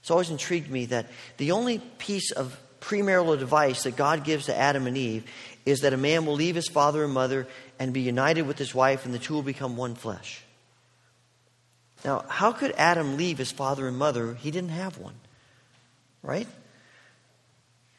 It's 0.00 0.10
always 0.10 0.30
intrigued 0.30 0.70
me 0.70 0.86
that 0.86 1.06
the 1.36 1.52
only 1.52 1.78
piece 1.98 2.32
of 2.32 2.58
premarital 2.80 3.34
advice 3.34 3.82
that 3.84 3.96
God 3.96 4.24
gives 4.24 4.46
to 4.46 4.56
Adam 4.56 4.86
and 4.86 4.96
Eve 4.96 5.24
is 5.66 5.80
that 5.80 5.92
a 5.92 5.98
man 5.98 6.26
will 6.26 6.34
leave 6.34 6.54
his 6.54 6.68
father 6.68 7.04
and 7.04 7.12
mother 7.12 7.46
and 7.78 7.92
be 7.92 8.00
united 8.00 8.42
with 8.42 8.58
his 8.58 8.74
wife, 8.74 9.04
and 9.04 9.14
the 9.14 9.18
two 9.18 9.34
will 9.34 9.42
become 9.42 9.76
one 9.76 9.94
flesh. 9.94 10.42
Now, 12.04 12.24
how 12.28 12.52
could 12.52 12.72
Adam 12.76 13.16
leave 13.16 13.38
his 13.38 13.52
father 13.52 13.86
and 13.86 13.96
mother? 13.96 14.34
He 14.34 14.50
didn't 14.50 14.70
have 14.70 14.98
one, 14.98 15.14
right? 16.22 16.48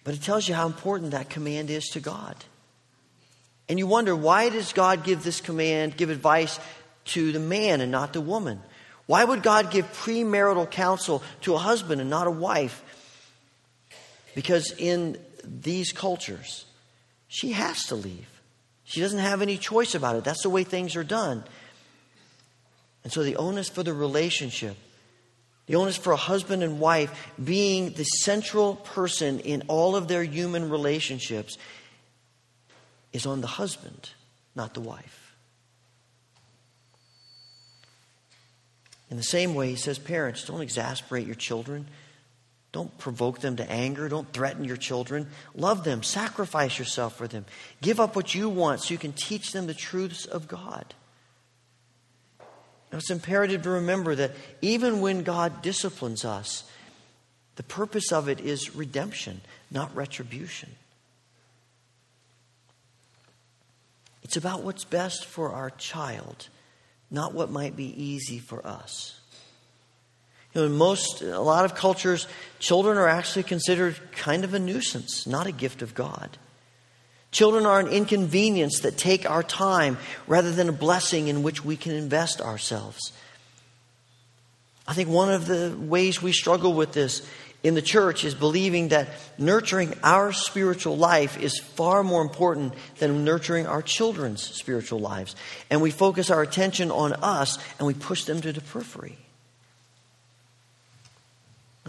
But 0.03 0.15
it 0.15 0.23
tells 0.23 0.47
you 0.47 0.55
how 0.55 0.65
important 0.65 1.11
that 1.11 1.29
command 1.29 1.69
is 1.69 1.85
to 1.89 2.00
God. 2.00 2.35
And 3.69 3.77
you 3.77 3.88
wonder, 3.88 4.15
why 4.15 4.50
does 4.50 4.73
God 4.73 5.03
give 5.03 5.23
this 5.23 5.39
command, 5.39 5.95
give 5.95 6.09
advice 6.09 6.59
to 7.05 7.31
the 7.31 7.39
man 7.39 7.79
and 7.81 7.91
not 7.91 8.13
the 8.13 8.21
woman? 8.21 8.59
Why 9.05 9.23
would 9.23 9.43
God 9.43 9.71
give 9.71 9.91
premarital 9.93 10.71
counsel 10.71 11.23
to 11.41 11.55
a 11.55 11.59
husband 11.59 12.01
and 12.01 12.09
not 12.09 12.27
a 12.27 12.31
wife? 12.31 12.83
Because 14.35 14.73
in 14.77 15.17
these 15.43 15.91
cultures, 15.91 16.65
she 17.27 17.51
has 17.51 17.85
to 17.85 17.95
leave. 17.95 18.27
She 18.83 19.01
doesn't 19.01 19.19
have 19.19 19.41
any 19.41 19.57
choice 19.57 19.95
about 19.95 20.15
it. 20.15 20.23
That's 20.23 20.43
the 20.43 20.50
way 20.50 20.63
things 20.63 20.95
are 20.95 21.03
done. 21.03 21.43
And 23.03 23.11
so 23.11 23.23
the 23.23 23.35
onus 23.38 23.69
for 23.69 23.83
the 23.83 23.93
relationship 23.93 24.77
The 25.71 25.77
onus 25.77 25.95
for 25.95 26.11
a 26.11 26.17
husband 26.17 26.63
and 26.63 26.81
wife 26.81 27.31
being 27.41 27.93
the 27.93 28.03
central 28.03 28.75
person 28.75 29.39
in 29.39 29.63
all 29.69 29.95
of 29.95 30.09
their 30.09 30.23
human 30.23 30.69
relationships 30.69 31.57
is 33.13 33.25
on 33.25 33.39
the 33.39 33.47
husband, 33.47 34.09
not 34.53 34.73
the 34.73 34.81
wife. 34.81 35.33
In 39.09 39.15
the 39.17 39.23
same 39.23 39.53
way, 39.55 39.69
he 39.69 39.75
says, 39.77 40.00
parents, 40.00 40.45
don't 40.45 40.59
exasperate 40.59 41.25
your 41.25 41.35
children. 41.35 41.88
Don't 42.71 42.97
provoke 42.97 43.39
them 43.39 43.57
to 43.57 43.69
anger. 43.69 44.07
Don't 44.07 44.31
threaten 44.31 44.63
your 44.63 44.77
children. 44.77 45.27
Love 45.53 45.83
them. 45.83 46.03
Sacrifice 46.03 46.79
yourself 46.79 47.17
for 47.17 47.27
them. 47.27 47.45
Give 47.81 47.99
up 47.99 48.15
what 48.15 48.33
you 48.33 48.47
want 48.47 48.81
so 48.81 48.93
you 48.93 48.97
can 48.97 49.13
teach 49.13 49.51
them 49.51 49.67
the 49.67 49.73
truths 49.73 50.25
of 50.25 50.47
God. 50.47 50.93
Now, 52.91 52.97
it's 52.97 53.09
imperative 53.09 53.63
to 53.63 53.69
remember 53.69 54.15
that 54.15 54.31
even 54.61 55.01
when 55.01 55.23
God 55.23 55.61
disciplines 55.61 56.25
us, 56.25 56.63
the 57.55 57.63
purpose 57.63 58.11
of 58.11 58.27
it 58.27 58.39
is 58.41 58.75
redemption, 58.75 59.41
not 59.69 59.95
retribution. 59.95 60.69
It's 64.23 64.37
about 64.37 64.63
what's 64.63 64.83
best 64.83 65.25
for 65.25 65.51
our 65.51 65.69
child, 65.69 66.47
not 67.09 67.33
what 67.33 67.49
might 67.49 67.75
be 67.75 68.01
easy 68.01 68.39
for 68.39 68.65
us. 68.65 69.20
You 70.53 70.62
know, 70.62 70.67
in 70.67 70.77
most, 70.77 71.22
a 71.22 71.39
lot 71.39 71.65
of 71.65 71.75
cultures, 71.75 72.27
children 72.60 72.98
are 72.98 73.08
actually 73.08 73.43
considered 73.43 73.96
kind 74.12 74.43
of 74.43 74.53
a 74.53 74.60
nuisance, 74.60 75.25
not 75.25 75.48
a 75.48 75.51
gift 75.51 75.81
of 75.81 75.96
God. 75.96 76.38
Children 77.31 77.65
are 77.65 77.79
an 77.79 77.88
inconvenience 77.88 78.81
that 78.81 78.98
take 78.98 79.29
our 79.29 79.43
time 79.43 79.98
rather 80.27 80.51
than 80.51 80.67
a 80.67 80.74
blessing 80.74 81.29
in 81.29 81.43
which 81.43 81.63
we 81.63 81.77
can 81.77 81.93
invest 81.93 82.41
ourselves. 82.41 83.13
I 84.86 84.93
think 84.93 85.08
one 85.08 85.31
of 85.31 85.48
the 85.48 85.74
ways 85.79 86.22
we 86.22 86.34
struggle 86.34 86.74
with 86.74 86.91
this 86.91 87.25
in 87.63 87.75
the 87.75 87.81
church 87.81 88.25
is 88.25 88.36
believing 88.36 88.89
that 88.89 89.08
nurturing 89.38 89.93
our 90.03 90.34
spiritual 90.34 90.98
life 90.98 91.39
is 91.39 91.60
far 91.60 92.03
more 92.03 92.22
important 92.22 92.74
than 92.98 93.24
nurturing 93.24 93.67
our 93.67 93.81
children's 93.81 94.41
spiritual 94.41 95.00
lives. 95.00 95.36
And 95.70 95.81
we 95.81 95.91
focus 95.91 96.29
our 96.29 96.41
attention 96.41 96.91
on 96.91 97.13
us 97.13 97.58
and 97.77 97.88
we 97.88 97.93
push 97.93 98.25
them 98.25 98.41
to 98.41 98.51
the 98.51 98.62
periphery. 98.62 99.17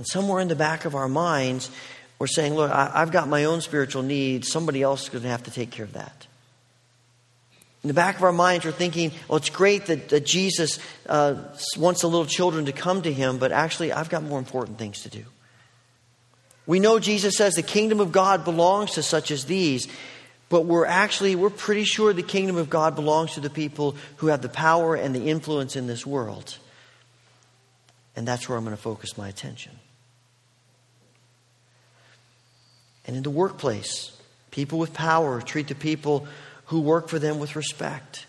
And 0.03 0.07
somewhere 0.09 0.41
in 0.41 0.49
the 0.49 0.57
back 0.57 0.85
of 0.85 0.97
our 0.97 1.07
minds, 1.07 1.71
we're 2.19 2.27
saying, 2.27 2.55
look, 2.55 2.73
I, 2.73 2.99
have 2.99 3.13
got 3.13 3.29
my 3.29 3.45
own 3.45 3.61
spiritual 3.61 4.03
needs. 4.03 4.51
Somebody 4.51 4.83
else 4.83 5.05
is 5.05 5.09
going 5.11 5.23
to 5.23 5.29
have 5.29 5.45
to 5.45 5.53
take 5.53 5.71
care 5.71 5.85
of 5.85 5.93
that. 5.93 6.27
In 7.85 7.87
the 7.87 7.95
back 7.95 8.17
of 8.17 8.25
our 8.25 8.33
minds, 8.33 8.65
we're 8.65 8.73
thinking, 8.73 9.13
well, 9.29 9.37
it's 9.37 9.49
great 9.49 9.87
that, 9.87 10.09
that 10.09 10.27
Jesus 10.27 10.81
uh, 11.09 11.37
wants 11.77 12.01
the 12.01 12.09
little 12.09 12.27
children 12.27 12.65
to 12.65 12.73
come 12.73 13.03
to 13.03 13.13
him, 13.13 13.39
but 13.39 13.53
actually, 13.53 13.93
I've 13.93 14.11
got 14.11 14.25
more 14.25 14.41
important 14.41 14.77
things 14.77 15.03
to 15.03 15.09
do. 15.09 15.23
We 16.67 16.81
know 16.81 16.99
Jesus 16.99 17.37
says 17.37 17.55
the 17.55 17.63
kingdom 17.63 18.01
of 18.01 18.11
God 18.11 18.45
belongs 18.45 18.95
to 18.95 19.05
such 19.05 19.31
as 19.31 19.45
these, 19.45 19.87
but 20.49 20.63
we're 20.63 20.85
actually, 20.85 21.37
we're 21.37 21.49
pretty 21.49 21.85
sure 21.85 22.13
the 22.13 22.25
kingdom 22.25 22.57
of 22.57 22.69
God 22.69 22.97
belongs 22.97 23.35
to 23.35 23.41
the 23.41 23.51
people 23.51 23.95
who 24.17 24.27
have 24.27 24.43
the 24.43 24.49
power 24.49 24.97
and 24.97 25.15
the 25.15 25.29
influence 25.29 25.77
in 25.77 25.87
this 25.87 26.05
world. 26.05 26.59
And 28.17 28.27
that's 28.27 28.49
where 28.49 28.59
I'm 28.59 28.65
going 28.65 28.77
to 28.77 28.83
focus 28.83 29.17
my 29.17 29.29
attention. 29.29 29.79
And 33.07 33.17
in 33.17 33.23
the 33.23 33.31
workplace, 33.31 34.13
people 34.51 34.79
with 34.79 34.95
power 34.95 35.41
treat 35.41 35.69
the 35.69 35.75
people 35.75 36.27
who 36.67 36.81
work 36.81 37.09
for 37.09 37.19
them 37.19 37.39
with 37.39 37.57
respect. 37.57 38.27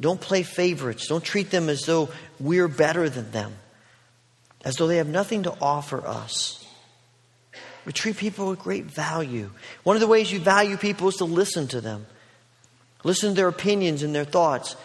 Don't 0.00 0.20
play 0.20 0.42
favorites. 0.42 1.06
Don't 1.06 1.24
treat 1.24 1.50
them 1.50 1.68
as 1.68 1.82
though 1.82 2.10
we're 2.40 2.68
better 2.68 3.08
than 3.08 3.30
them, 3.30 3.54
as 4.64 4.76
though 4.76 4.86
they 4.86 4.96
have 4.96 5.08
nothing 5.08 5.44
to 5.44 5.54
offer 5.60 6.04
us. 6.04 6.58
We 7.84 7.92
treat 7.92 8.16
people 8.16 8.50
with 8.50 8.58
great 8.58 8.84
value. 8.84 9.50
One 9.82 9.96
of 9.96 10.00
the 10.00 10.06
ways 10.06 10.30
you 10.30 10.40
value 10.40 10.76
people 10.76 11.08
is 11.08 11.16
to 11.16 11.24
listen 11.24 11.68
to 11.68 11.80
them, 11.80 12.06
listen 13.04 13.30
to 13.30 13.34
their 13.34 13.48
opinions 13.48 14.02
and 14.02 14.14
their 14.14 14.24
thoughts, 14.24 14.76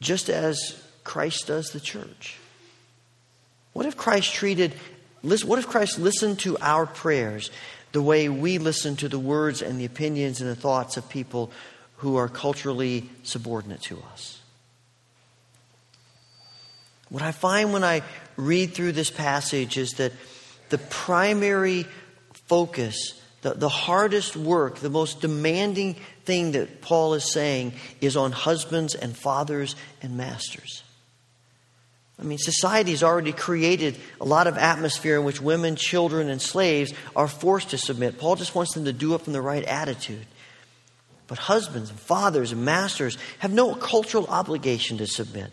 just 0.00 0.28
as 0.28 0.82
Christ 1.04 1.46
does 1.46 1.70
the 1.70 1.80
church. 1.80 2.38
What 3.72 3.86
if 3.86 3.96
Christ 3.96 4.32
treated, 4.32 4.74
what 5.22 5.58
if 5.58 5.66
Christ 5.66 5.98
listened 5.98 6.40
to 6.40 6.56
our 6.58 6.86
prayers 6.86 7.50
the 7.92 8.02
way 8.02 8.28
we 8.28 8.58
listen 8.58 8.96
to 8.96 9.08
the 9.08 9.18
words 9.18 9.62
and 9.62 9.80
the 9.80 9.84
opinions 9.84 10.40
and 10.40 10.50
the 10.50 10.56
thoughts 10.56 10.96
of 10.96 11.08
people 11.08 11.50
who 11.98 12.16
are 12.16 12.28
culturally 12.28 13.08
subordinate 13.22 13.82
to 13.82 14.02
us? 14.12 14.40
What 17.08 17.22
I 17.22 17.32
find 17.32 17.72
when 17.72 17.84
I 17.84 18.02
read 18.36 18.74
through 18.74 18.92
this 18.92 19.10
passage 19.10 19.76
is 19.78 19.92
that 19.94 20.12
the 20.68 20.78
primary 20.78 21.86
focus, 22.32 23.20
the, 23.42 23.54
the 23.54 23.68
hardest 23.68 24.36
work, 24.36 24.76
the 24.76 24.90
most 24.90 25.20
demanding 25.20 25.96
thing 26.24 26.52
that 26.52 26.82
Paul 26.82 27.14
is 27.14 27.32
saying 27.32 27.74
is 28.00 28.16
on 28.16 28.32
husbands 28.32 28.94
and 28.94 29.16
fathers 29.16 29.76
and 30.02 30.16
masters. 30.16 30.82
I 32.18 32.22
mean, 32.22 32.38
society 32.38 32.92
has 32.92 33.02
already 33.02 33.32
created 33.32 33.96
a 34.20 34.24
lot 34.24 34.46
of 34.46 34.56
atmosphere 34.56 35.18
in 35.18 35.24
which 35.24 35.40
women, 35.40 35.76
children, 35.76 36.30
and 36.30 36.40
slaves 36.40 36.94
are 37.14 37.28
forced 37.28 37.70
to 37.70 37.78
submit. 37.78 38.18
Paul 38.18 38.36
just 38.36 38.54
wants 38.54 38.72
them 38.72 38.86
to 38.86 38.92
do 38.92 39.14
it 39.14 39.20
from 39.20 39.34
the 39.34 39.42
right 39.42 39.64
attitude. 39.64 40.24
But 41.26 41.38
husbands 41.38 41.90
and 41.90 41.98
fathers 41.98 42.52
and 42.52 42.64
masters 42.64 43.18
have 43.40 43.52
no 43.52 43.74
cultural 43.74 44.26
obligation 44.28 44.98
to 44.98 45.06
submit. 45.06 45.50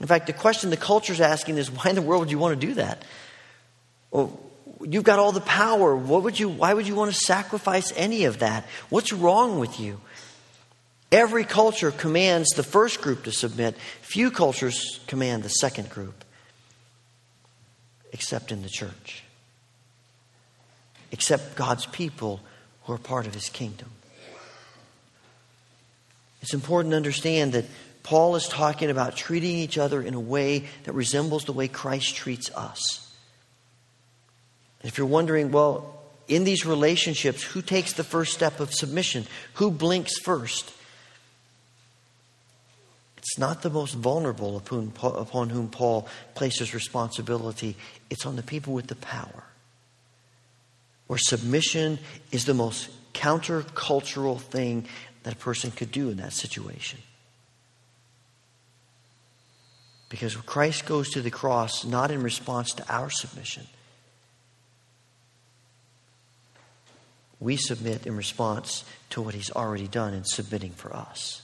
In 0.00 0.06
fact, 0.06 0.26
the 0.26 0.32
question 0.32 0.70
the 0.70 0.76
culture 0.76 1.12
is 1.12 1.20
asking 1.20 1.58
is 1.58 1.70
why 1.70 1.90
in 1.90 1.96
the 1.96 2.02
world 2.02 2.20
would 2.20 2.30
you 2.30 2.38
want 2.38 2.58
to 2.58 2.66
do 2.66 2.74
that? 2.74 3.04
Well, 4.10 4.40
you've 4.80 5.04
got 5.04 5.18
all 5.18 5.32
the 5.32 5.40
power. 5.40 5.94
What 5.94 6.22
would 6.22 6.38
you, 6.38 6.48
why 6.48 6.72
would 6.72 6.86
you 6.86 6.94
want 6.94 7.12
to 7.12 7.20
sacrifice 7.20 7.92
any 7.96 8.24
of 8.24 8.38
that? 8.38 8.64
What's 8.88 9.12
wrong 9.12 9.58
with 9.58 9.78
you? 9.80 10.00
Every 11.14 11.44
culture 11.44 11.92
commands 11.92 12.48
the 12.56 12.64
first 12.64 13.00
group 13.00 13.22
to 13.22 13.30
submit. 13.30 13.76
Few 14.02 14.32
cultures 14.32 14.98
command 15.06 15.44
the 15.44 15.48
second 15.48 15.88
group, 15.88 16.24
except 18.12 18.50
in 18.50 18.62
the 18.62 18.68
church, 18.68 19.22
except 21.12 21.54
God's 21.54 21.86
people 21.86 22.40
who 22.82 22.94
are 22.94 22.98
part 22.98 23.28
of 23.28 23.34
his 23.34 23.48
kingdom. 23.48 23.92
It's 26.42 26.52
important 26.52 26.90
to 26.90 26.96
understand 26.96 27.52
that 27.52 27.66
Paul 28.02 28.34
is 28.34 28.48
talking 28.48 28.90
about 28.90 29.14
treating 29.14 29.56
each 29.56 29.78
other 29.78 30.02
in 30.02 30.14
a 30.14 30.20
way 30.20 30.64
that 30.82 30.94
resembles 30.94 31.44
the 31.44 31.52
way 31.52 31.68
Christ 31.68 32.16
treats 32.16 32.50
us. 32.56 33.08
If 34.82 34.98
you're 34.98 35.06
wondering, 35.06 35.52
well, 35.52 35.94
in 36.26 36.42
these 36.42 36.66
relationships, 36.66 37.44
who 37.44 37.62
takes 37.62 37.92
the 37.92 38.02
first 38.02 38.34
step 38.34 38.58
of 38.58 38.74
submission? 38.74 39.28
Who 39.54 39.70
blinks 39.70 40.18
first? 40.18 40.72
It's 43.24 43.38
not 43.38 43.62
the 43.62 43.70
most 43.70 43.94
vulnerable 43.94 44.58
upon, 44.58 44.92
upon 45.02 45.48
whom 45.48 45.70
Paul 45.70 46.06
places 46.34 46.74
responsibility, 46.74 47.74
it's 48.10 48.26
on 48.26 48.36
the 48.36 48.42
people 48.42 48.74
with 48.74 48.88
the 48.88 48.96
power. 48.96 49.44
Where 51.06 51.18
submission 51.18 52.00
is 52.32 52.44
the 52.44 52.52
most 52.52 52.90
countercultural 53.14 54.38
thing 54.38 54.86
that 55.22 55.32
a 55.32 55.36
person 55.38 55.70
could 55.70 55.90
do 55.90 56.10
in 56.10 56.18
that 56.18 56.34
situation. 56.34 56.98
Because 60.10 60.36
Christ 60.36 60.84
goes 60.84 61.08
to 61.12 61.22
the 61.22 61.30
cross 61.30 61.82
not 61.82 62.10
in 62.10 62.22
response 62.22 62.74
to 62.74 62.92
our 62.92 63.08
submission. 63.08 63.66
We 67.40 67.56
submit 67.56 68.06
in 68.06 68.18
response 68.18 68.84
to 69.10 69.22
what 69.22 69.32
he's 69.32 69.50
already 69.50 69.88
done 69.88 70.12
in 70.12 70.24
submitting 70.24 70.72
for 70.72 70.94
us. 70.94 71.40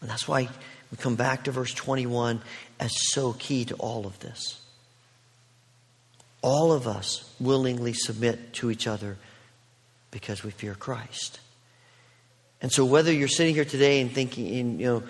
And 0.00 0.10
that's 0.10 0.28
why 0.28 0.48
we 0.90 0.96
come 0.96 1.16
back 1.16 1.44
to 1.44 1.50
verse 1.50 1.72
21 1.74 2.40
as 2.80 2.92
so 3.12 3.32
key 3.32 3.64
to 3.66 3.74
all 3.74 4.06
of 4.06 4.18
this. 4.20 4.60
All 6.40 6.72
of 6.72 6.86
us 6.86 7.34
willingly 7.40 7.92
submit 7.92 8.52
to 8.54 8.70
each 8.70 8.86
other 8.86 9.16
because 10.10 10.44
we 10.44 10.50
fear 10.50 10.74
Christ. 10.74 11.40
And 12.62 12.72
so, 12.72 12.84
whether 12.84 13.12
you're 13.12 13.28
sitting 13.28 13.54
here 13.54 13.64
today 13.64 14.00
and 14.00 14.10
thinking, 14.10 14.80
you 14.80 14.86
know, 14.86 15.02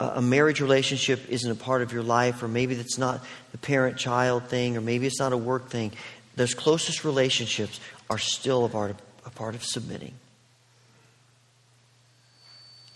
a 0.00 0.22
marriage 0.22 0.60
relationship 0.60 1.28
isn't 1.28 1.50
a 1.50 1.54
part 1.54 1.82
of 1.82 1.92
your 1.92 2.02
life, 2.02 2.42
or 2.42 2.48
maybe 2.48 2.74
it's 2.74 2.98
not 2.98 3.24
the 3.52 3.58
parent 3.58 3.96
child 3.96 4.44
thing, 4.48 4.76
or 4.76 4.80
maybe 4.80 5.06
it's 5.06 5.20
not 5.20 5.32
a 5.32 5.36
work 5.36 5.68
thing, 5.68 5.92
those 6.34 6.54
closest 6.54 7.04
relationships 7.04 7.80
are 8.10 8.18
still 8.18 8.64
a 8.64 8.68
part 8.68 8.90
of, 8.90 8.96
a 9.26 9.30
part 9.30 9.54
of 9.54 9.62
submitting. 9.64 10.14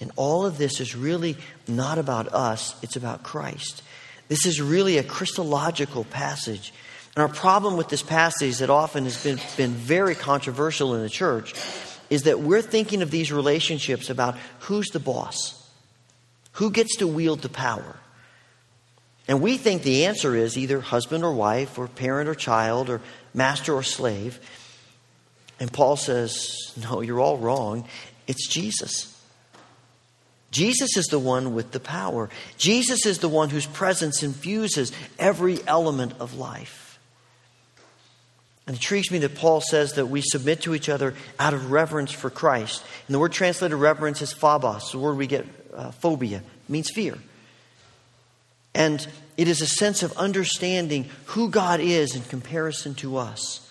And 0.00 0.12
all 0.16 0.44
of 0.44 0.58
this 0.58 0.80
is 0.80 0.94
really 0.94 1.36
not 1.66 1.98
about 1.98 2.28
us, 2.34 2.74
it's 2.82 2.96
about 2.96 3.22
Christ. 3.22 3.82
This 4.28 4.44
is 4.44 4.60
really 4.60 4.98
a 4.98 5.04
Christological 5.04 6.04
passage. 6.04 6.72
And 7.14 7.22
our 7.22 7.28
problem 7.28 7.76
with 7.76 7.88
this 7.88 8.02
passage 8.02 8.58
that 8.58 8.68
often 8.68 9.04
has 9.04 9.22
been, 9.22 9.40
been 9.56 9.72
very 9.72 10.14
controversial 10.14 10.94
in 10.94 11.02
the 11.02 11.08
church 11.08 11.54
is 12.10 12.24
that 12.24 12.40
we're 12.40 12.62
thinking 12.62 13.02
of 13.02 13.10
these 13.10 13.32
relationships 13.32 14.10
about 14.10 14.36
who's 14.60 14.88
the 14.88 15.00
boss, 15.00 15.68
who 16.52 16.70
gets 16.70 16.96
to 16.96 17.06
wield 17.06 17.40
the 17.40 17.48
power. 17.48 17.96
And 19.28 19.40
we 19.40 19.56
think 19.56 19.82
the 19.82 20.04
answer 20.06 20.36
is 20.36 20.56
either 20.56 20.80
husband 20.80 21.24
or 21.24 21.32
wife, 21.32 21.78
or 21.78 21.88
parent 21.88 22.28
or 22.28 22.34
child, 22.34 22.90
or 22.90 23.00
master 23.34 23.74
or 23.74 23.82
slave. 23.82 24.38
And 25.58 25.72
Paul 25.72 25.96
says, 25.96 26.72
No, 26.80 27.00
you're 27.00 27.20
all 27.20 27.38
wrong. 27.38 27.88
It's 28.26 28.46
Jesus. 28.46 29.15
Jesus 30.56 30.96
is 30.96 31.08
the 31.08 31.18
one 31.18 31.54
with 31.54 31.72
the 31.72 31.80
power. 31.80 32.30
Jesus 32.56 33.04
is 33.04 33.18
the 33.18 33.28
one 33.28 33.50
whose 33.50 33.66
presence 33.66 34.22
infuses 34.22 34.90
every 35.18 35.58
element 35.66 36.14
of 36.18 36.38
life. 36.38 36.98
And 38.66 38.74
it 38.74 38.78
intrigues 38.78 39.10
me 39.10 39.18
that 39.18 39.34
Paul 39.34 39.60
says 39.60 39.92
that 39.92 40.06
we 40.06 40.22
submit 40.22 40.62
to 40.62 40.74
each 40.74 40.88
other 40.88 41.12
out 41.38 41.52
of 41.52 41.70
reverence 41.70 42.10
for 42.10 42.30
Christ. 42.30 42.82
And 43.06 43.14
the 43.14 43.18
word 43.18 43.32
translated 43.32 43.76
reverence 43.76 44.22
is 44.22 44.32
phobos, 44.32 44.92
the 44.92 44.98
word 44.98 45.18
we 45.18 45.26
get 45.26 45.44
uh, 45.74 45.90
phobia, 45.90 46.42
means 46.70 46.90
fear. 46.90 47.18
And 48.74 49.06
it 49.36 49.48
is 49.48 49.60
a 49.60 49.66
sense 49.66 50.02
of 50.02 50.16
understanding 50.16 51.10
who 51.26 51.50
God 51.50 51.80
is 51.80 52.16
in 52.16 52.22
comparison 52.22 52.94
to 52.96 53.18
us. 53.18 53.70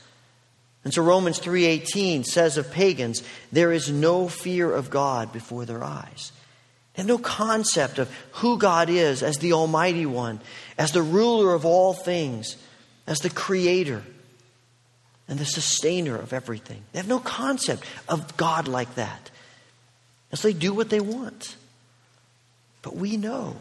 And 0.84 0.94
so 0.94 1.02
Romans 1.02 1.40
3:18 1.40 2.24
says 2.24 2.58
of 2.60 2.70
pagans, 2.70 3.24
there 3.52 3.74
is 3.74 3.90
no 3.90 4.28
fear 4.28 4.72
of 4.72 4.92
God 4.92 5.34
before 5.34 5.66
their 5.66 5.84
eyes. 5.84 6.32
They 6.96 7.02
have 7.02 7.08
no 7.08 7.18
concept 7.18 8.00
of 8.00 8.10
who 8.34 8.58
God 8.58 8.90
is 8.90 9.22
as 9.22 9.38
the 9.40 9.54
Almighty 9.54 10.06
One, 10.06 10.40
as 10.78 10.92
the 10.92 11.02
ruler 11.02 11.54
of 11.54 11.66
all 11.66 11.94
things, 11.94 12.56
as 13.06 13.20
the 13.20 13.30
Creator 13.30 14.04
and 15.28 15.38
the 15.38 15.46
sustainer 15.46 16.16
of 16.16 16.32
everything. 16.32 16.84
They 16.92 17.00
have 17.00 17.08
no 17.08 17.20
concept 17.20 17.84
of 18.08 18.38
God 18.38 18.68
like 18.68 18.96
that. 18.96 19.32
And 20.32 20.40
so 20.40 20.48
they 20.48 20.54
do 20.54 20.74
what 20.74 20.90
they 20.90 21.02
want. 21.02 21.56
But 22.82 22.96
we 22.96 23.18
know. 23.18 23.58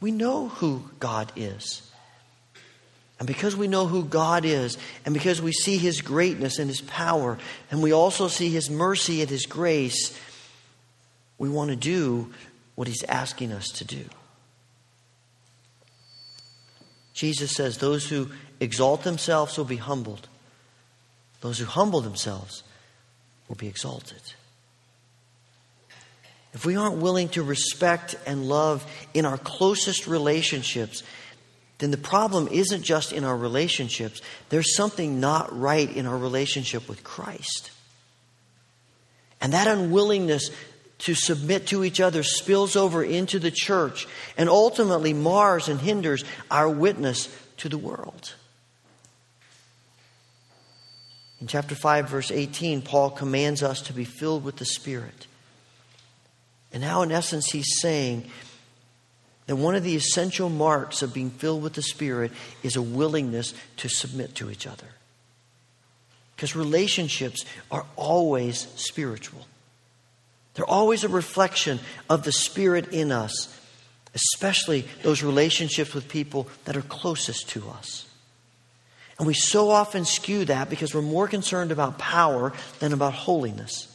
We 0.00 0.10
know 0.10 0.48
who 0.48 0.84
God 1.00 1.32
is. 1.36 1.82
And 3.18 3.26
because 3.26 3.56
we 3.56 3.66
know 3.66 3.86
who 3.86 4.04
God 4.04 4.44
is, 4.44 4.78
and 5.04 5.12
because 5.12 5.42
we 5.42 5.52
see 5.52 5.76
His 5.76 6.00
greatness 6.00 6.58
and 6.58 6.68
His 6.68 6.80
power, 6.80 7.36
and 7.70 7.82
we 7.82 7.92
also 7.92 8.28
see 8.28 8.48
His 8.48 8.70
mercy 8.70 9.22
and 9.22 9.30
His 9.30 9.44
grace, 9.44 10.16
we 11.38 11.48
want 11.48 11.70
to 11.70 11.76
do 11.76 12.32
what 12.74 12.88
He's 12.88 13.04
asking 13.04 13.52
us 13.52 13.68
to 13.68 13.84
do. 13.84 14.04
Jesus 17.14 17.52
says, 17.52 17.78
Those 17.78 18.08
who 18.08 18.28
exalt 18.60 19.02
themselves 19.02 19.56
will 19.56 19.64
be 19.64 19.76
humbled, 19.76 20.28
those 21.40 21.58
who 21.58 21.64
humble 21.64 22.00
themselves 22.00 22.62
will 23.48 23.56
be 23.56 23.68
exalted. 23.68 24.22
If 26.52 26.64
we 26.64 26.76
aren't 26.76 26.98
willing 26.98 27.28
to 27.30 27.42
respect 27.42 28.16
and 28.26 28.48
love 28.48 28.86
in 29.14 29.24
our 29.24 29.38
closest 29.38 30.06
relationships, 30.06 31.02
then 31.78 31.90
the 31.90 31.96
problem 31.96 32.48
isn't 32.48 32.82
just 32.82 33.12
in 33.12 33.24
our 33.24 33.36
relationships. 33.36 34.20
There's 34.48 34.74
something 34.74 35.20
not 35.20 35.56
right 35.56 35.90
in 35.90 36.06
our 36.06 36.16
relationship 36.16 36.88
with 36.88 37.04
Christ. 37.04 37.70
And 39.40 39.52
that 39.52 39.68
unwillingness 39.68 40.50
to 40.98 41.14
submit 41.14 41.68
to 41.68 41.84
each 41.84 42.00
other 42.00 42.22
spills 42.22 42.76
over 42.76 43.04
into 43.04 43.38
the 43.38 43.50
church 43.50 44.08
and 44.36 44.48
ultimately 44.48 45.12
mars 45.12 45.68
and 45.68 45.80
hinders 45.80 46.24
our 46.50 46.68
witness 46.68 47.28
to 47.58 47.68
the 47.68 47.78
world. 47.78 48.34
In 51.40 51.46
chapter 51.46 51.76
5, 51.76 52.08
verse 52.08 52.30
18, 52.32 52.82
Paul 52.82 53.10
commands 53.10 53.62
us 53.62 53.82
to 53.82 53.92
be 53.92 54.04
filled 54.04 54.42
with 54.42 54.56
the 54.56 54.64
Spirit. 54.64 55.26
And 56.72 56.82
now, 56.82 57.02
in 57.02 57.12
essence, 57.12 57.46
he's 57.50 57.80
saying 57.80 58.28
that 59.46 59.56
one 59.56 59.74
of 59.74 59.84
the 59.84 59.96
essential 59.96 60.48
marks 60.48 61.00
of 61.00 61.14
being 61.14 61.30
filled 61.30 61.62
with 61.62 61.74
the 61.74 61.82
Spirit 61.82 62.32
is 62.62 62.76
a 62.76 62.82
willingness 62.82 63.54
to 63.78 63.88
submit 63.88 64.34
to 64.36 64.50
each 64.50 64.66
other. 64.66 64.88
Because 66.34 66.56
relationships 66.56 67.44
are 67.70 67.86
always 67.96 68.68
spiritual, 68.76 69.46
they're 70.58 70.66
always 70.66 71.04
a 71.04 71.08
reflection 71.08 71.78
of 72.10 72.24
the 72.24 72.32
Spirit 72.32 72.88
in 72.88 73.12
us, 73.12 73.56
especially 74.12 74.84
those 75.04 75.22
relationships 75.22 75.94
with 75.94 76.08
people 76.08 76.48
that 76.64 76.76
are 76.76 76.82
closest 76.82 77.48
to 77.50 77.68
us. 77.70 78.08
And 79.18 79.26
we 79.28 79.34
so 79.34 79.70
often 79.70 80.04
skew 80.04 80.44
that 80.46 80.68
because 80.68 80.92
we're 80.92 81.02
more 81.02 81.28
concerned 81.28 81.70
about 81.70 81.96
power 81.96 82.52
than 82.80 82.92
about 82.92 83.14
holiness 83.14 83.86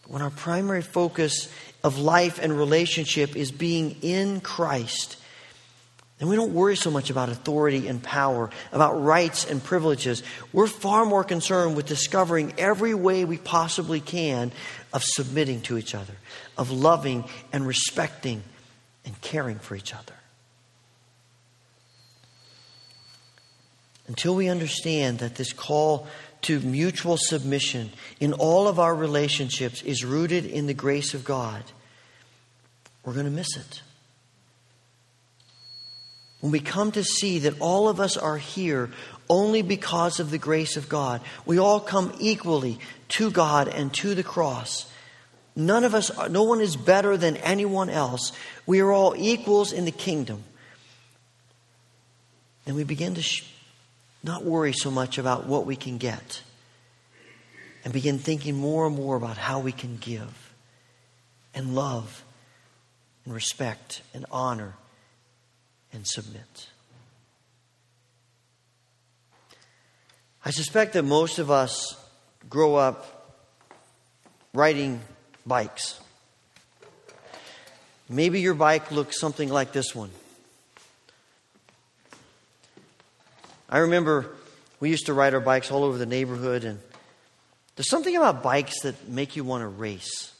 But 0.00 0.12
when 0.12 0.22
our 0.22 0.30
primary 0.30 0.80
focus 0.80 1.52
of 1.84 1.98
life 1.98 2.38
and 2.42 2.56
relationship 2.56 3.36
is 3.36 3.52
being 3.52 3.96
in 4.00 4.40
Christ, 4.40 5.18
then 6.18 6.28
we 6.28 6.34
don't 6.34 6.52
worry 6.52 6.76
so 6.76 6.90
much 6.90 7.10
about 7.10 7.28
authority 7.28 7.86
and 7.86 8.02
power, 8.02 8.50
about 8.72 9.02
rights 9.02 9.44
and 9.44 9.62
privileges. 9.62 10.24
We're 10.52 10.66
far 10.66 11.04
more 11.04 11.22
concerned 11.22 11.76
with 11.76 11.86
discovering 11.86 12.54
every 12.58 12.92
way 12.92 13.24
we 13.24 13.38
possibly 13.38 14.00
can 14.00 14.50
of 14.92 15.04
submitting 15.04 15.60
to 15.62 15.78
each 15.78 15.94
other, 15.94 16.14
of 16.56 16.72
loving 16.72 17.24
and 17.52 17.66
respecting 17.66 18.42
and 19.04 19.20
caring 19.20 19.60
for 19.60 19.76
each 19.76 19.94
other. 19.94 20.14
Until 24.08 24.34
we 24.34 24.48
understand 24.48 25.20
that 25.20 25.36
this 25.36 25.52
call 25.52 26.08
to 26.42 26.58
mutual 26.60 27.16
submission 27.16 27.90
in 28.18 28.32
all 28.32 28.66
of 28.66 28.80
our 28.80 28.94
relationships 28.94 29.82
is 29.82 30.04
rooted 30.04 30.46
in 30.46 30.66
the 30.66 30.74
grace 30.74 31.14
of 31.14 31.24
God, 31.24 31.62
we're 33.04 33.12
going 33.12 33.26
to 33.26 33.30
miss 33.30 33.56
it. 33.56 33.82
When 36.40 36.52
we 36.52 36.60
come 36.60 36.92
to 36.92 37.02
see 37.02 37.40
that 37.40 37.60
all 37.60 37.88
of 37.88 37.98
us 37.98 38.16
are 38.16 38.38
here 38.38 38.90
only 39.28 39.62
because 39.62 40.20
of 40.20 40.30
the 40.30 40.38
grace 40.38 40.76
of 40.76 40.88
God, 40.88 41.20
we 41.44 41.58
all 41.58 41.80
come 41.80 42.14
equally 42.20 42.78
to 43.08 43.30
God 43.30 43.68
and 43.68 43.92
to 43.94 44.14
the 44.14 44.22
cross. 44.22 44.90
None 45.56 45.82
of 45.82 45.94
us, 45.94 46.10
no 46.28 46.44
one 46.44 46.60
is 46.60 46.76
better 46.76 47.16
than 47.16 47.36
anyone 47.38 47.90
else. 47.90 48.32
We 48.66 48.80
are 48.80 48.92
all 48.92 49.14
equals 49.16 49.72
in 49.72 49.84
the 49.84 49.90
kingdom. 49.90 50.44
And 52.64 52.76
we 52.76 52.84
begin 52.84 53.14
to 53.16 53.42
not 54.22 54.44
worry 54.44 54.72
so 54.72 54.90
much 54.90 55.18
about 55.18 55.46
what 55.46 55.66
we 55.66 55.74
can 55.74 55.98
get 55.98 56.42
and 57.84 57.92
begin 57.92 58.18
thinking 58.18 58.54
more 58.54 58.86
and 58.86 58.94
more 58.94 59.16
about 59.16 59.36
how 59.36 59.60
we 59.60 59.72
can 59.72 59.96
give 59.96 60.52
and 61.54 61.74
love 61.74 62.22
and 63.24 63.34
respect 63.34 64.02
and 64.14 64.26
honor 64.30 64.74
and 65.92 66.06
submit. 66.06 66.68
I 70.44 70.50
suspect 70.50 70.94
that 70.94 71.02
most 71.02 71.38
of 71.38 71.50
us 71.50 71.96
grow 72.48 72.76
up 72.76 73.36
riding 74.54 75.00
bikes. 75.46 76.00
Maybe 78.08 78.40
your 78.40 78.54
bike 78.54 78.90
looks 78.90 79.20
something 79.20 79.50
like 79.50 79.72
this 79.72 79.94
one. 79.94 80.10
I 83.68 83.78
remember 83.78 84.34
we 84.80 84.88
used 84.88 85.06
to 85.06 85.12
ride 85.12 85.34
our 85.34 85.40
bikes 85.40 85.70
all 85.70 85.84
over 85.84 85.98
the 85.98 86.06
neighborhood, 86.06 86.64
and 86.64 86.80
there's 87.76 87.90
something 87.90 88.16
about 88.16 88.42
bikes 88.42 88.80
that 88.82 89.08
make 89.08 89.36
you 89.36 89.44
want 89.44 89.62
to 89.62 89.68
race, 89.68 90.32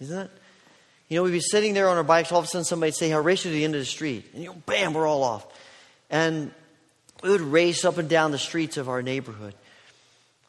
isn't 0.00 0.16
it? 0.16 0.30
You 1.08 1.16
know, 1.16 1.22
we'd 1.22 1.30
be 1.30 1.40
sitting 1.40 1.74
there 1.74 1.88
on 1.88 1.96
our 1.96 2.04
bikes, 2.04 2.32
all 2.32 2.40
of 2.40 2.46
a 2.46 2.48
sudden 2.48 2.64
somebody'd 2.64 2.94
say, 2.94 3.12
I'll 3.12 3.22
race 3.22 3.44
you 3.44 3.52
to 3.52 3.56
the 3.56 3.64
end 3.64 3.74
of 3.74 3.80
the 3.80 3.86
street. 3.86 4.24
And 4.32 4.42
you 4.42 4.48
know, 4.48 4.56
bam, 4.66 4.92
we're 4.92 5.06
all 5.06 5.22
off. 5.22 5.46
And 6.10 6.50
we 7.22 7.30
would 7.30 7.40
race 7.40 7.84
up 7.84 7.98
and 7.98 8.08
down 8.08 8.32
the 8.32 8.38
streets 8.38 8.76
of 8.76 8.88
our 8.88 9.02
neighborhood. 9.02 9.54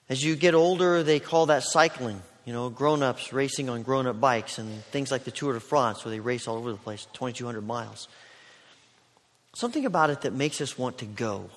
As 0.10 0.24
you 0.24 0.36
get 0.36 0.56
older, 0.56 1.04
they 1.04 1.20
call 1.20 1.48
that 1.48 1.64
cycling. 1.64 2.22
You 2.46 2.54
know, 2.54 2.70
grown 2.70 3.04
ups 3.04 3.34
racing 3.34 3.70
on 3.70 3.84
grown 3.84 4.08
up 4.08 4.22
bikes 4.22 4.58
and 4.58 4.84
things 4.86 5.12
like 5.12 5.26
the 5.26 5.32
Tour 5.32 5.54
de 5.54 5.60
France, 5.60 6.06
where 6.06 6.12
they 6.12 6.22
race 6.22 6.48
all 6.48 6.56
over 6.56 6.72
the 6.72 6.78
place, 6.78 7.06
2,200 7.14 7.62
miles. 7.62 8.08
Something 9.54 9.86
about 9.86 10.10
it 10.12 10.22
that 10.22 10.34
makes 10.34 10.62
us 10.62 10.78
want 10.78 11.00
to 11.00 11.06
go. 11.06 11.50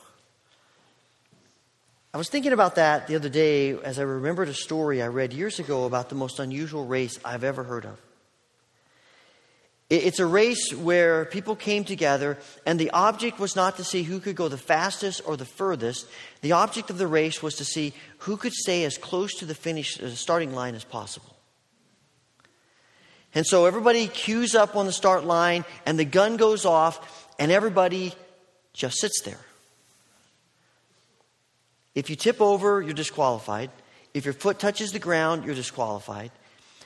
I 2.12 2.18
was 2.18 2.28
thinking 2.28 2.52
about 2.52 2.74
that 2.74 3.06
the 3.06 3.14
other 3.14 3.28
day 3.28 3.78
as 3.78 4.00
I 4.00 4.02
remembered 4.02 4.48
a 4.48 4.54
story 4.54 5.00
I 5.00 5.06
read 5.06 5.32
years 5.32 5.60
ago 5.60 5.84
about 5.84 6.08
the 6.08 6.16
most 6.16 6.40
unusual 6.40 6.84
race 6.84 7.20
I've 7.24 7.44
ever 7.44 7.62
heard 7.62 7.84
of. 7.84 7.98
It's 9.90 10.20
a 10.20 10.26
race 10.26 10.72
where 10.72 11.24
people 11.24 11.56
came 11.56 11.82
together, 11.82 12.38
and 12.64 12.78
the 12.78 12.90
object 12.90 13.40
was 13.40 13.56
not 13.56 13.76
to 13.76 13.84
see 13.84 14.04
who 14.04 14.20
could 14.20 14.36
go 14.36 14.46
the 14.46 14.56
fastest 14.56 15.20
or 15.26 15.36
the 15.36 15.44
furthest. 15.44 16.06
The 16.42 16.52
object 16.52 16.90
of 16.90 16.98
the 16.98 17.08
race 17.08 17.42
was 17.42 17.56
to 17.56 17.64
see 17.64 17.92
who 18.18 18.36
could 18.36 18.52
stay 18.52 18.84
as 18.84 18.96
close 18.96 19.34
to 19.34 19.46
the 19.46 19.54
finish, 19.54 19.96
the 19.96 20.14
starting 20.14 20.54
line 20.54 20.76
as 20.76 20.84
possible. 20.84 21.34
And 23.34 23.44
so 23.44 23.66
everybody 23.66 24.06
queues 24.06 24.54
up 24.54 24.76
on 24.76 24.86
the 24.86 24.92
start 24.92 25.24
line, 25.24 25.64
and 25.84 25.98
the 25.98 26.04
gun 26.04 26.36
goes 26.36 26.64
off, 26.64 27.28
and 27.40 27.50
everybody 27.50 28.14
just 28.72 28.98
sits 28.98 29.22
there. 29.22 29.40
If 31.96 32.10
you 32.10 32.14
tip 32.14 32.40
over, 32.40 32.80
you're 32.80 32.94
disqualified. 32.94 33.70
If 34.14 34.24
your 34.24 34.34
foot 34.34 34.60
touches 34.60 34.92
the 34.92 35.00
ground, 35.00 35.44
you're 35.44 35.56
disqualified. 35.56 36.30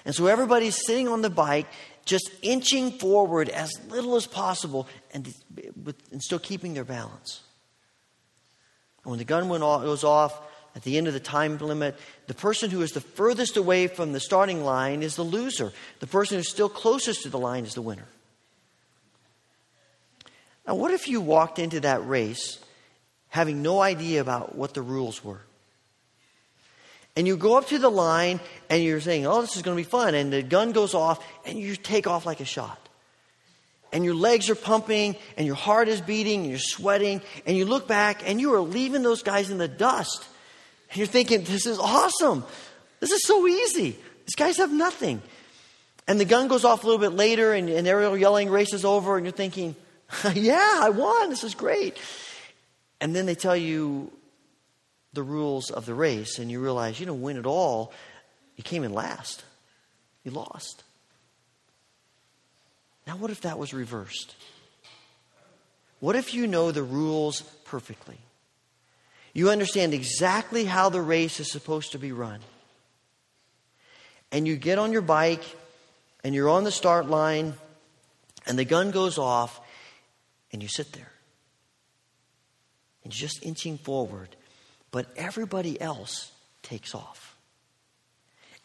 And 0.07 0.15
so 0.15 0.27
everybody's 0.27 0.79
sitting 0.87 1.09
on 1.09 1.23
the 1.23 1.31
bike, 1.31 1.67
just 2.05 2.31
inching 2.43 2.93
forward 2.93 3.49
as 3.49 3.73
little 3.89 4.17
as 4.17 4.27
possible 4.27 4.87
and, 5.13 5.33
and 6.13 6.23
still 6.23 6.39
keeping 6.39 6.75
their 6.75 6.85
balance. 6.85 7.41
And 9.05 9.11
when 9.11 9.19
the 9.19 9.25
gun 9.25 9.49
went 9.49 9.63
off, 9.63 9.83
goes 9.83 10.05
off 10.05 10.41
at 10.77 10.83
the 10.83 10.99
end 10.99 11.07
of 11.07 11.13
the 11.15 11.21
time 11.21 11.57
limit, 11.59 11.97
the 12.27 12.35
person 12.35 12.71
who 12.71 12.83
is 12.83 12.93
the 12.93 13.01
furthest 13.01 13.57
away 13.57 13.87
from 13.87 14.13
the 14.13 14.21
starting 14.21 14.65
line 14.65 15.03
is 15.03 15.15
the 15.15 15.23
loser. 15.23 15.73
The 16.01 16.07
person 16.07 16.37
who's 16.37 16.51
still 16.51 16.69
closest 16.69 17.23
to 17.23 17.29
the 17.29 17.39
line 17.39 17.65
is 17.65 17.75
the 17.75 17.83
winner. 17.83 18.07
Now, 20.67 20.75
what 20.75 20.91
if 20.91 21.09
you 21.09 21.21
walked 21.21 21.59
into 21.59 21.81
that 21.81 22.07
race 22.07 22.59
having 23.29 23.63
no 23.63 23.81
idea 23.81 24.21
about 24.21 24.57
what 24.57 24.75
the 24.75 24.83
rules 24.83 25.23
were? 25.23 25.43
And 27.17 27.27
you 27.27 27.37
go 27.37 27.57
up 27.57 27.69
to 27.69 27.79
the 27.79 27.91
line 27.91 28.41
and 28.69 28.83
you're 28.83 29.01
saying, 29.01 29.27
oh, 29.27 29.41
this 29.41 29.57
is 29.57 29.63
going 29.63 29.77
to 29.77 29.81
be 29.81 29.89
fun. 29.89 30.15
And 30.15 30.33
the 30.33 30.43
gun 30.43 30.73
goes 30.73 30.95
off 30.95 31.25
and 31.47 31.59
you 31.59 31.77
take 31.77 32.07
off 32.07 32.27
like 32.27 32.41
a 32.41 32.45
shot. 32.45 32.81
And 33.93 34.05
your 34.05 34.17
legs 34.17 34.51
are 34.51 34.57
pumping 34.57 35.15
and 35.37 35.47
your 35.47 35.55
heart 35.55 35.87
is 35.87 36.01
beating 36.01 36.41
and 36.41 36.51
you're 36.51 36.59
sweating. 36.59 37.23
And 37.47 37.57
you 37.57 37.65
look 37.65 37.87
back 37.87 38.29
and 38.29 38.41
you 38.41 38.55
are 38.55 38.61
leaving 38.61 39.03
those 39.03 39.23
guys 39.23 39.51
in 39.51 39.59
the 39.59 39.69
dust. 39.69 40.27
And 40.91 40.99
you're 40.99 41.07
thinking, 41.07 41.45
this 41.45 41.67
is 41.67 41.79
awesome. 41.79 42.45
This 42.99 43.13
is 43.13 43.23
so 43.23 43.47
easy. 43.47 43.97
These 44.27 44.35
guys 44.35 44.57
have 44.57 44.73
nothing. 44.73 45.23
And 46.09 46.19
the 46.19 46.25
gun 46.25 46.49
goes 46.49 46.65
off 46.65 46.83
a 46.83 46.87
little 46.87 47.01
bit 47.01 47.17
later 47.17 47.53
and, 47.53 47.69
and 47.69 47.87
they're 47.87 48.17
yelling, 48.17 48.51
race 48.51 48.75
is 48.75 48.85
over. 48.85 49.17
And 49.17 49.25
you're 49.25 49.33
thinking, 49.33 49.77
yeah, 50.35 50.81
I 50.83 50.91
won. 50.91 51.31
This 51.31 51.45
is 51.45 51.55
great. 51.55 51.97
And 53.01 53.15
then 53.15 53.27
they 53.27 53.37
tell 53.37 53.57
you, 53.57 54.11
the 55.15 55.23
rules 55.23 55.71
of 55.71 55.87
the 55.87 55.95
race 55.95 56.39
and 56.39 56.51
you 56.51 56.61
realize 56.61 56.99
you 56.99 57.07
didn't 57.07 57.23
win 57.23 57.37
at 57.37 57.47
all, 57.47 57.93
you 58.57 58.65
came 58.65 58.85
in 58.85 58.93
last. 58.93 59.45
You 60.25 60.31
lost. 60.31 60.83
Now, 63.07 63.17
what 63.17 63.31
if 63.31 63.43
that 63.43 63.59
was 63.59 63.75
reversed? 63.75 64.35
What 66.01 66.17
if 66.17 66.35
you 66.35 66.47
know 66.47 66.71
the 66.71 66.83
rules 66.83 67.43
perfectly? 67.65 68.19
You 69.33 69.51
understand 69.51 69.93
exactly 69.95 70.65
how 70.65 70.89
the 70.89 71.01
race 71.01 71.41
is 71.41 71.51
supposed 71.51 71.93
to 71.93 71.99
be 71.99 72.13
run. 72.13 72.41
And 74.33 74.47
you 74.47 74.57
get 74.57 74.79
on 74.79 74.93
your 74.93 75.03
bike 75.03 75.45
and 76.23 76.35
you're 76.35 76.49
on 76.49 76.65
the 76.65 76.73
start 76.73 77.09
line 77.09 77.55
and 78.47 78.59
the 78.59 78.65
gun 78.65 78.91
goes 78.91 79.19
off 79.19 79.61
and 80.53 80.63
you 80.63 80.69
sit 80.69 80.93
there. 80.93 81.11
And 83.03 83.13
you're 83.13 83.29
just 83.29 83.45
inching 83.45 83.77
forward 83.77 84.35
but 84.95 85.09
everybody 85.17 85.79
else 85.81 86.31
takes 86.63 86.95
off. 86.95 87.37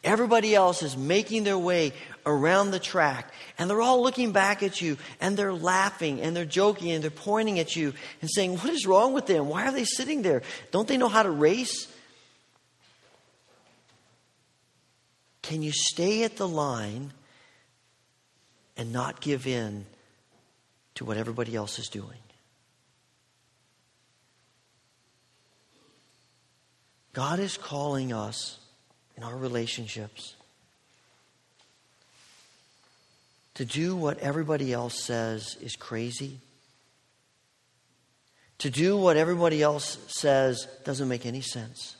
Everybody 0.04 0.54
else 0.54 0.80
is 0.84 0.96
making 0.96 1.42
their 1.42 1.58
way 1.58 1.92
around 2.24 2.70
the 2.70 2.78
track, 2.78 3.32
and 3.58 3.68
they're 3.68 3.80
all 3.80 4.00
looking 4.00 4.30
back 4.30 4.62
at 4.62 4.80
you, 4.80 4.96
and 5.20 5.36
they're 5.36 5.52
laughing, 5.52 6.20
and 6.20 6.36
they're 6.36 6.44
joking, 6.44 6.92
and 6.92 7.02
they're 7.02 7.10
pointing 7.10 7.58
at 7.58 7.74
you 7.74 7.94
and 8.20 8.30
saying, 8.30 8.58
What 8.58 8.70
is 8.70 8.86
wrong 8.86 9.12
with 9.12 9.26
them? 9.26 9.48
Why 9.48 9.66
are 9.66 9.72
they 9.72 9.82
sitting 9.82 10.22
there? 10.22 10.42
Don't 10.70 10.86
they 10.86 10.96
know 10.96 11.08
how 11.08 11.24
to 11.24 11.30
race? 11.32 11.92
Can 15.42 15.62
you 15.62 15.72
stay 15.72 16.22
at 16.22 16.36
the 16.36 16.46
line 16.46 17.12
and 18.76 18.92
not 18.92 19.20
give 19.20 19.48
in 19.48 19.84
to 20.94 21.04
what 21.04 21.16
everybody 21.16 21.56
else 21.56 21.80
is 21.80 21.88
doing? 21.88 22.18
God 27.12 27.40
is 27.40 27.56
calling 27.56 28.12
us 28.12 28.58
in 29.16 29.22
our 29.22 29.36
relationships 29.36 30.34
to 33.54 33.64
do 33.64 33.96
what 33.96 34.18
everybody 34.18 34.72
else 34.72 35.02
says 35.02 35.56
is 35.60 35.76
crazy, 35.76 36.38
to 38.58 38.70
do 38.70 38.96
what 38.96 39.16
everybody 39.16 39.62
else 39.62 39.98
says 40.06 40.66
doesn't 40.84 41.08
make 41.08 41.26
any 41.26 41.40
sense, 41.40 41.96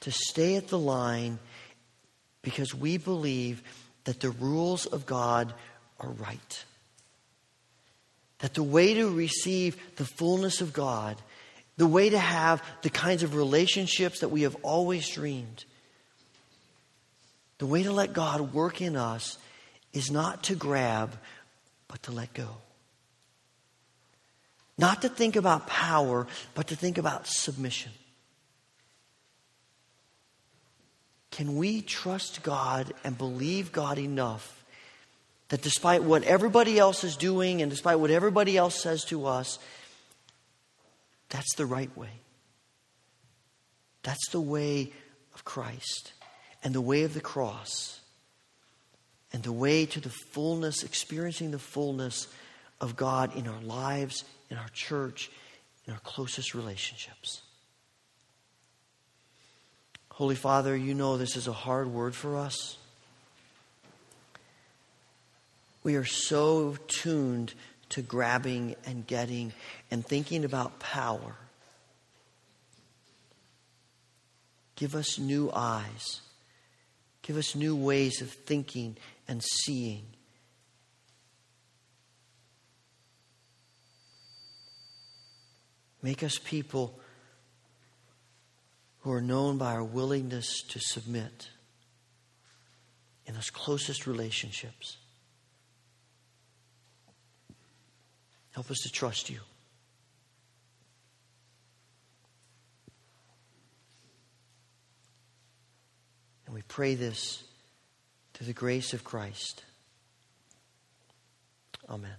to 0.00 0.10
stay 0.10 0.56
at 0.56 0.68
the 0.68 0.78
line 0.78 1.38
because 2.42 2.74
we 2.74 2.98
believe 2.98 3.62
that 4.04 4.20
the 4.20 4.30
rules 4.30 4.86
of 4.86 5.06
God 5.06 5.52
are 6.00 6.10
right. 6.10 6.64
That 8.40 8.54
the 8.54 8.62
way 8.62 8.94
to 8.94 9.10
receive 9.10 9.76
the 9.96 10.04
fullness 10.04 10.60
of 10.60 10.72
God 10.72 11.16
the 11.78 11.86
way 11.86 12.10
to 12.10 12.18
have 12.18 12.62
the 12.82 12.90
kinds 12.90 13.22
of 13.22 13.34
relationships 13.34 14.20
that 14.20 14.28
we 14.28 14.42
have 14.42 14.56
always 14.62 15.08
dreamed. 15.08 15.64
The 17.58 17.66
way 17.66 17.84
to 17.84 17.92
let 17.92 18.12
God 18.12 18.52
work 18.52 18.82
in 18.82 18.96
us 18.96 19.38
is 19.92 20.10
not 20.10 20.44
to 20.44 20.54
grab, 20.54 21.16
but 21.86 22.02
to 22.02 22.12
let 22.12 22.34
go. 22.34 22.48
Not 24.76 25.02
to 25.02 25.08
think 25.08 25.36
about 25.36 25.66
power, 25.66 26.26
but 26.54 26.68
to 26.68 26.76
think 26.76 26.98
about 26.98 27.26
submission. 27.26 27.92
Can 31.30 31.56
we 31.56 31.80
trust 31.80 32.42
God 32.42 32.92
and 33.04 33.16
believe 33.16 33.70
God 33.70 33.98
enough 33.98 34.64
that 35.48 35.62
despite 35.62 36.02
what 36.02 36.24
everybody 36.24 36.78
else 36.78 37.04
is 37.04 37.16
doing 37.16 37.62
and 37.62 37.70
despite 37.70 38.00
what 38.00 38.10
everybody 38.10 38.56
else 38.56 38.80
says 38.80 39.04
to 39.06 39.26
us, 39.26 39.58
that's 41.28 41.54
the 41.56 41.66
right 41.66 41.94
way. 41.96 42.20
That's 44.02 44.28
the 44.30 44.40
way 44.40 44.92
of 45.34 45.44
Christ 45.44 46.12
and 46.64 46.74
the 46.74 46.80
way 46.80 47.02
of 47.02 47.14
the 47.14 47.20
cross 47.20 48.00
and 49.32 49.42
the 49.42 49.52
way 49.52 49.84
to 49.86 50.00
the 50.00 50.12
fullness, 50.32 50.82
experiencing 50.82 51.50
the 51.50 51.58
fullness 51.58 52.28
of 52.80 52.96
God 52.96 53.36
in 53.36 53.46
our 53.46 53.60
lives, 53.60 54.24
in 54.50 54.56
our 54.56 54.68
church, 54.72 55.30
in 55.86 55.92
our 55.92 56.00
closest 56.00 56.54
relationships. 56.54 57.42
Holy 60.10 60.34
Father, 60.34 60.76
you 60.76 60.94
know 60.94 61.16
this 61.16 61.36
is 61.36 61.46
a 61.46 61.52
hard 61.52 61.88
word 61.88 62.14
for 62.14 62.36
us. 62.36 62.76
We 65.84 65.96
are 65.96 66.04
so 66.04 66.76
tuned 66.88 67.54
to 67.90 68.02
grabbing 68.02 68.76
and 68.86 69.06
getting 69.06 69.52
and 69.90 70.04
thinking 70.04 70.44
about 70.44 70.78
power. 70.78 71.34
Give 74.76 74.94
us 74.94 75.18
new 75.18 75.50
eyes. 75.52 76.20
Give 77.22 77.36
us 77.36 77.54
new 77.54 77.74
ways 77.74 78.22
of 78.22 78.30
thinking 78.30 78.96
and 79.26 79.42
seeing. 79.42 80.04
Make 86.02 86.22
us 86.22 86.38
people 86.38 86.98
who 89.00 89.12
are 89.12 89.20
known 89.20 89.58
by 89.58 89.72
our 89.72 89.84
willingness 89.84 90.62
to 90.68 90.78
submit 90.80 91.48
in 93.26 93.34
those 93.34 93.50
closest 93.50 94.06
relationships. 94.06 94.96
Help 98.58 98.72
us 98.72 98.80
to 98.80 98.90
trust 98.90 99.30
you. 99.30 99.38
And 106.44 106.56
we 106.56 106.62
pray 106.62 106.96
this 106.96 107.44
through 108.34 108.48
the 108.48 108.52
grace 108.52 108.94
of 108.94 109.04
Christ. 109.04 109.62
Amen. 111.88 112.18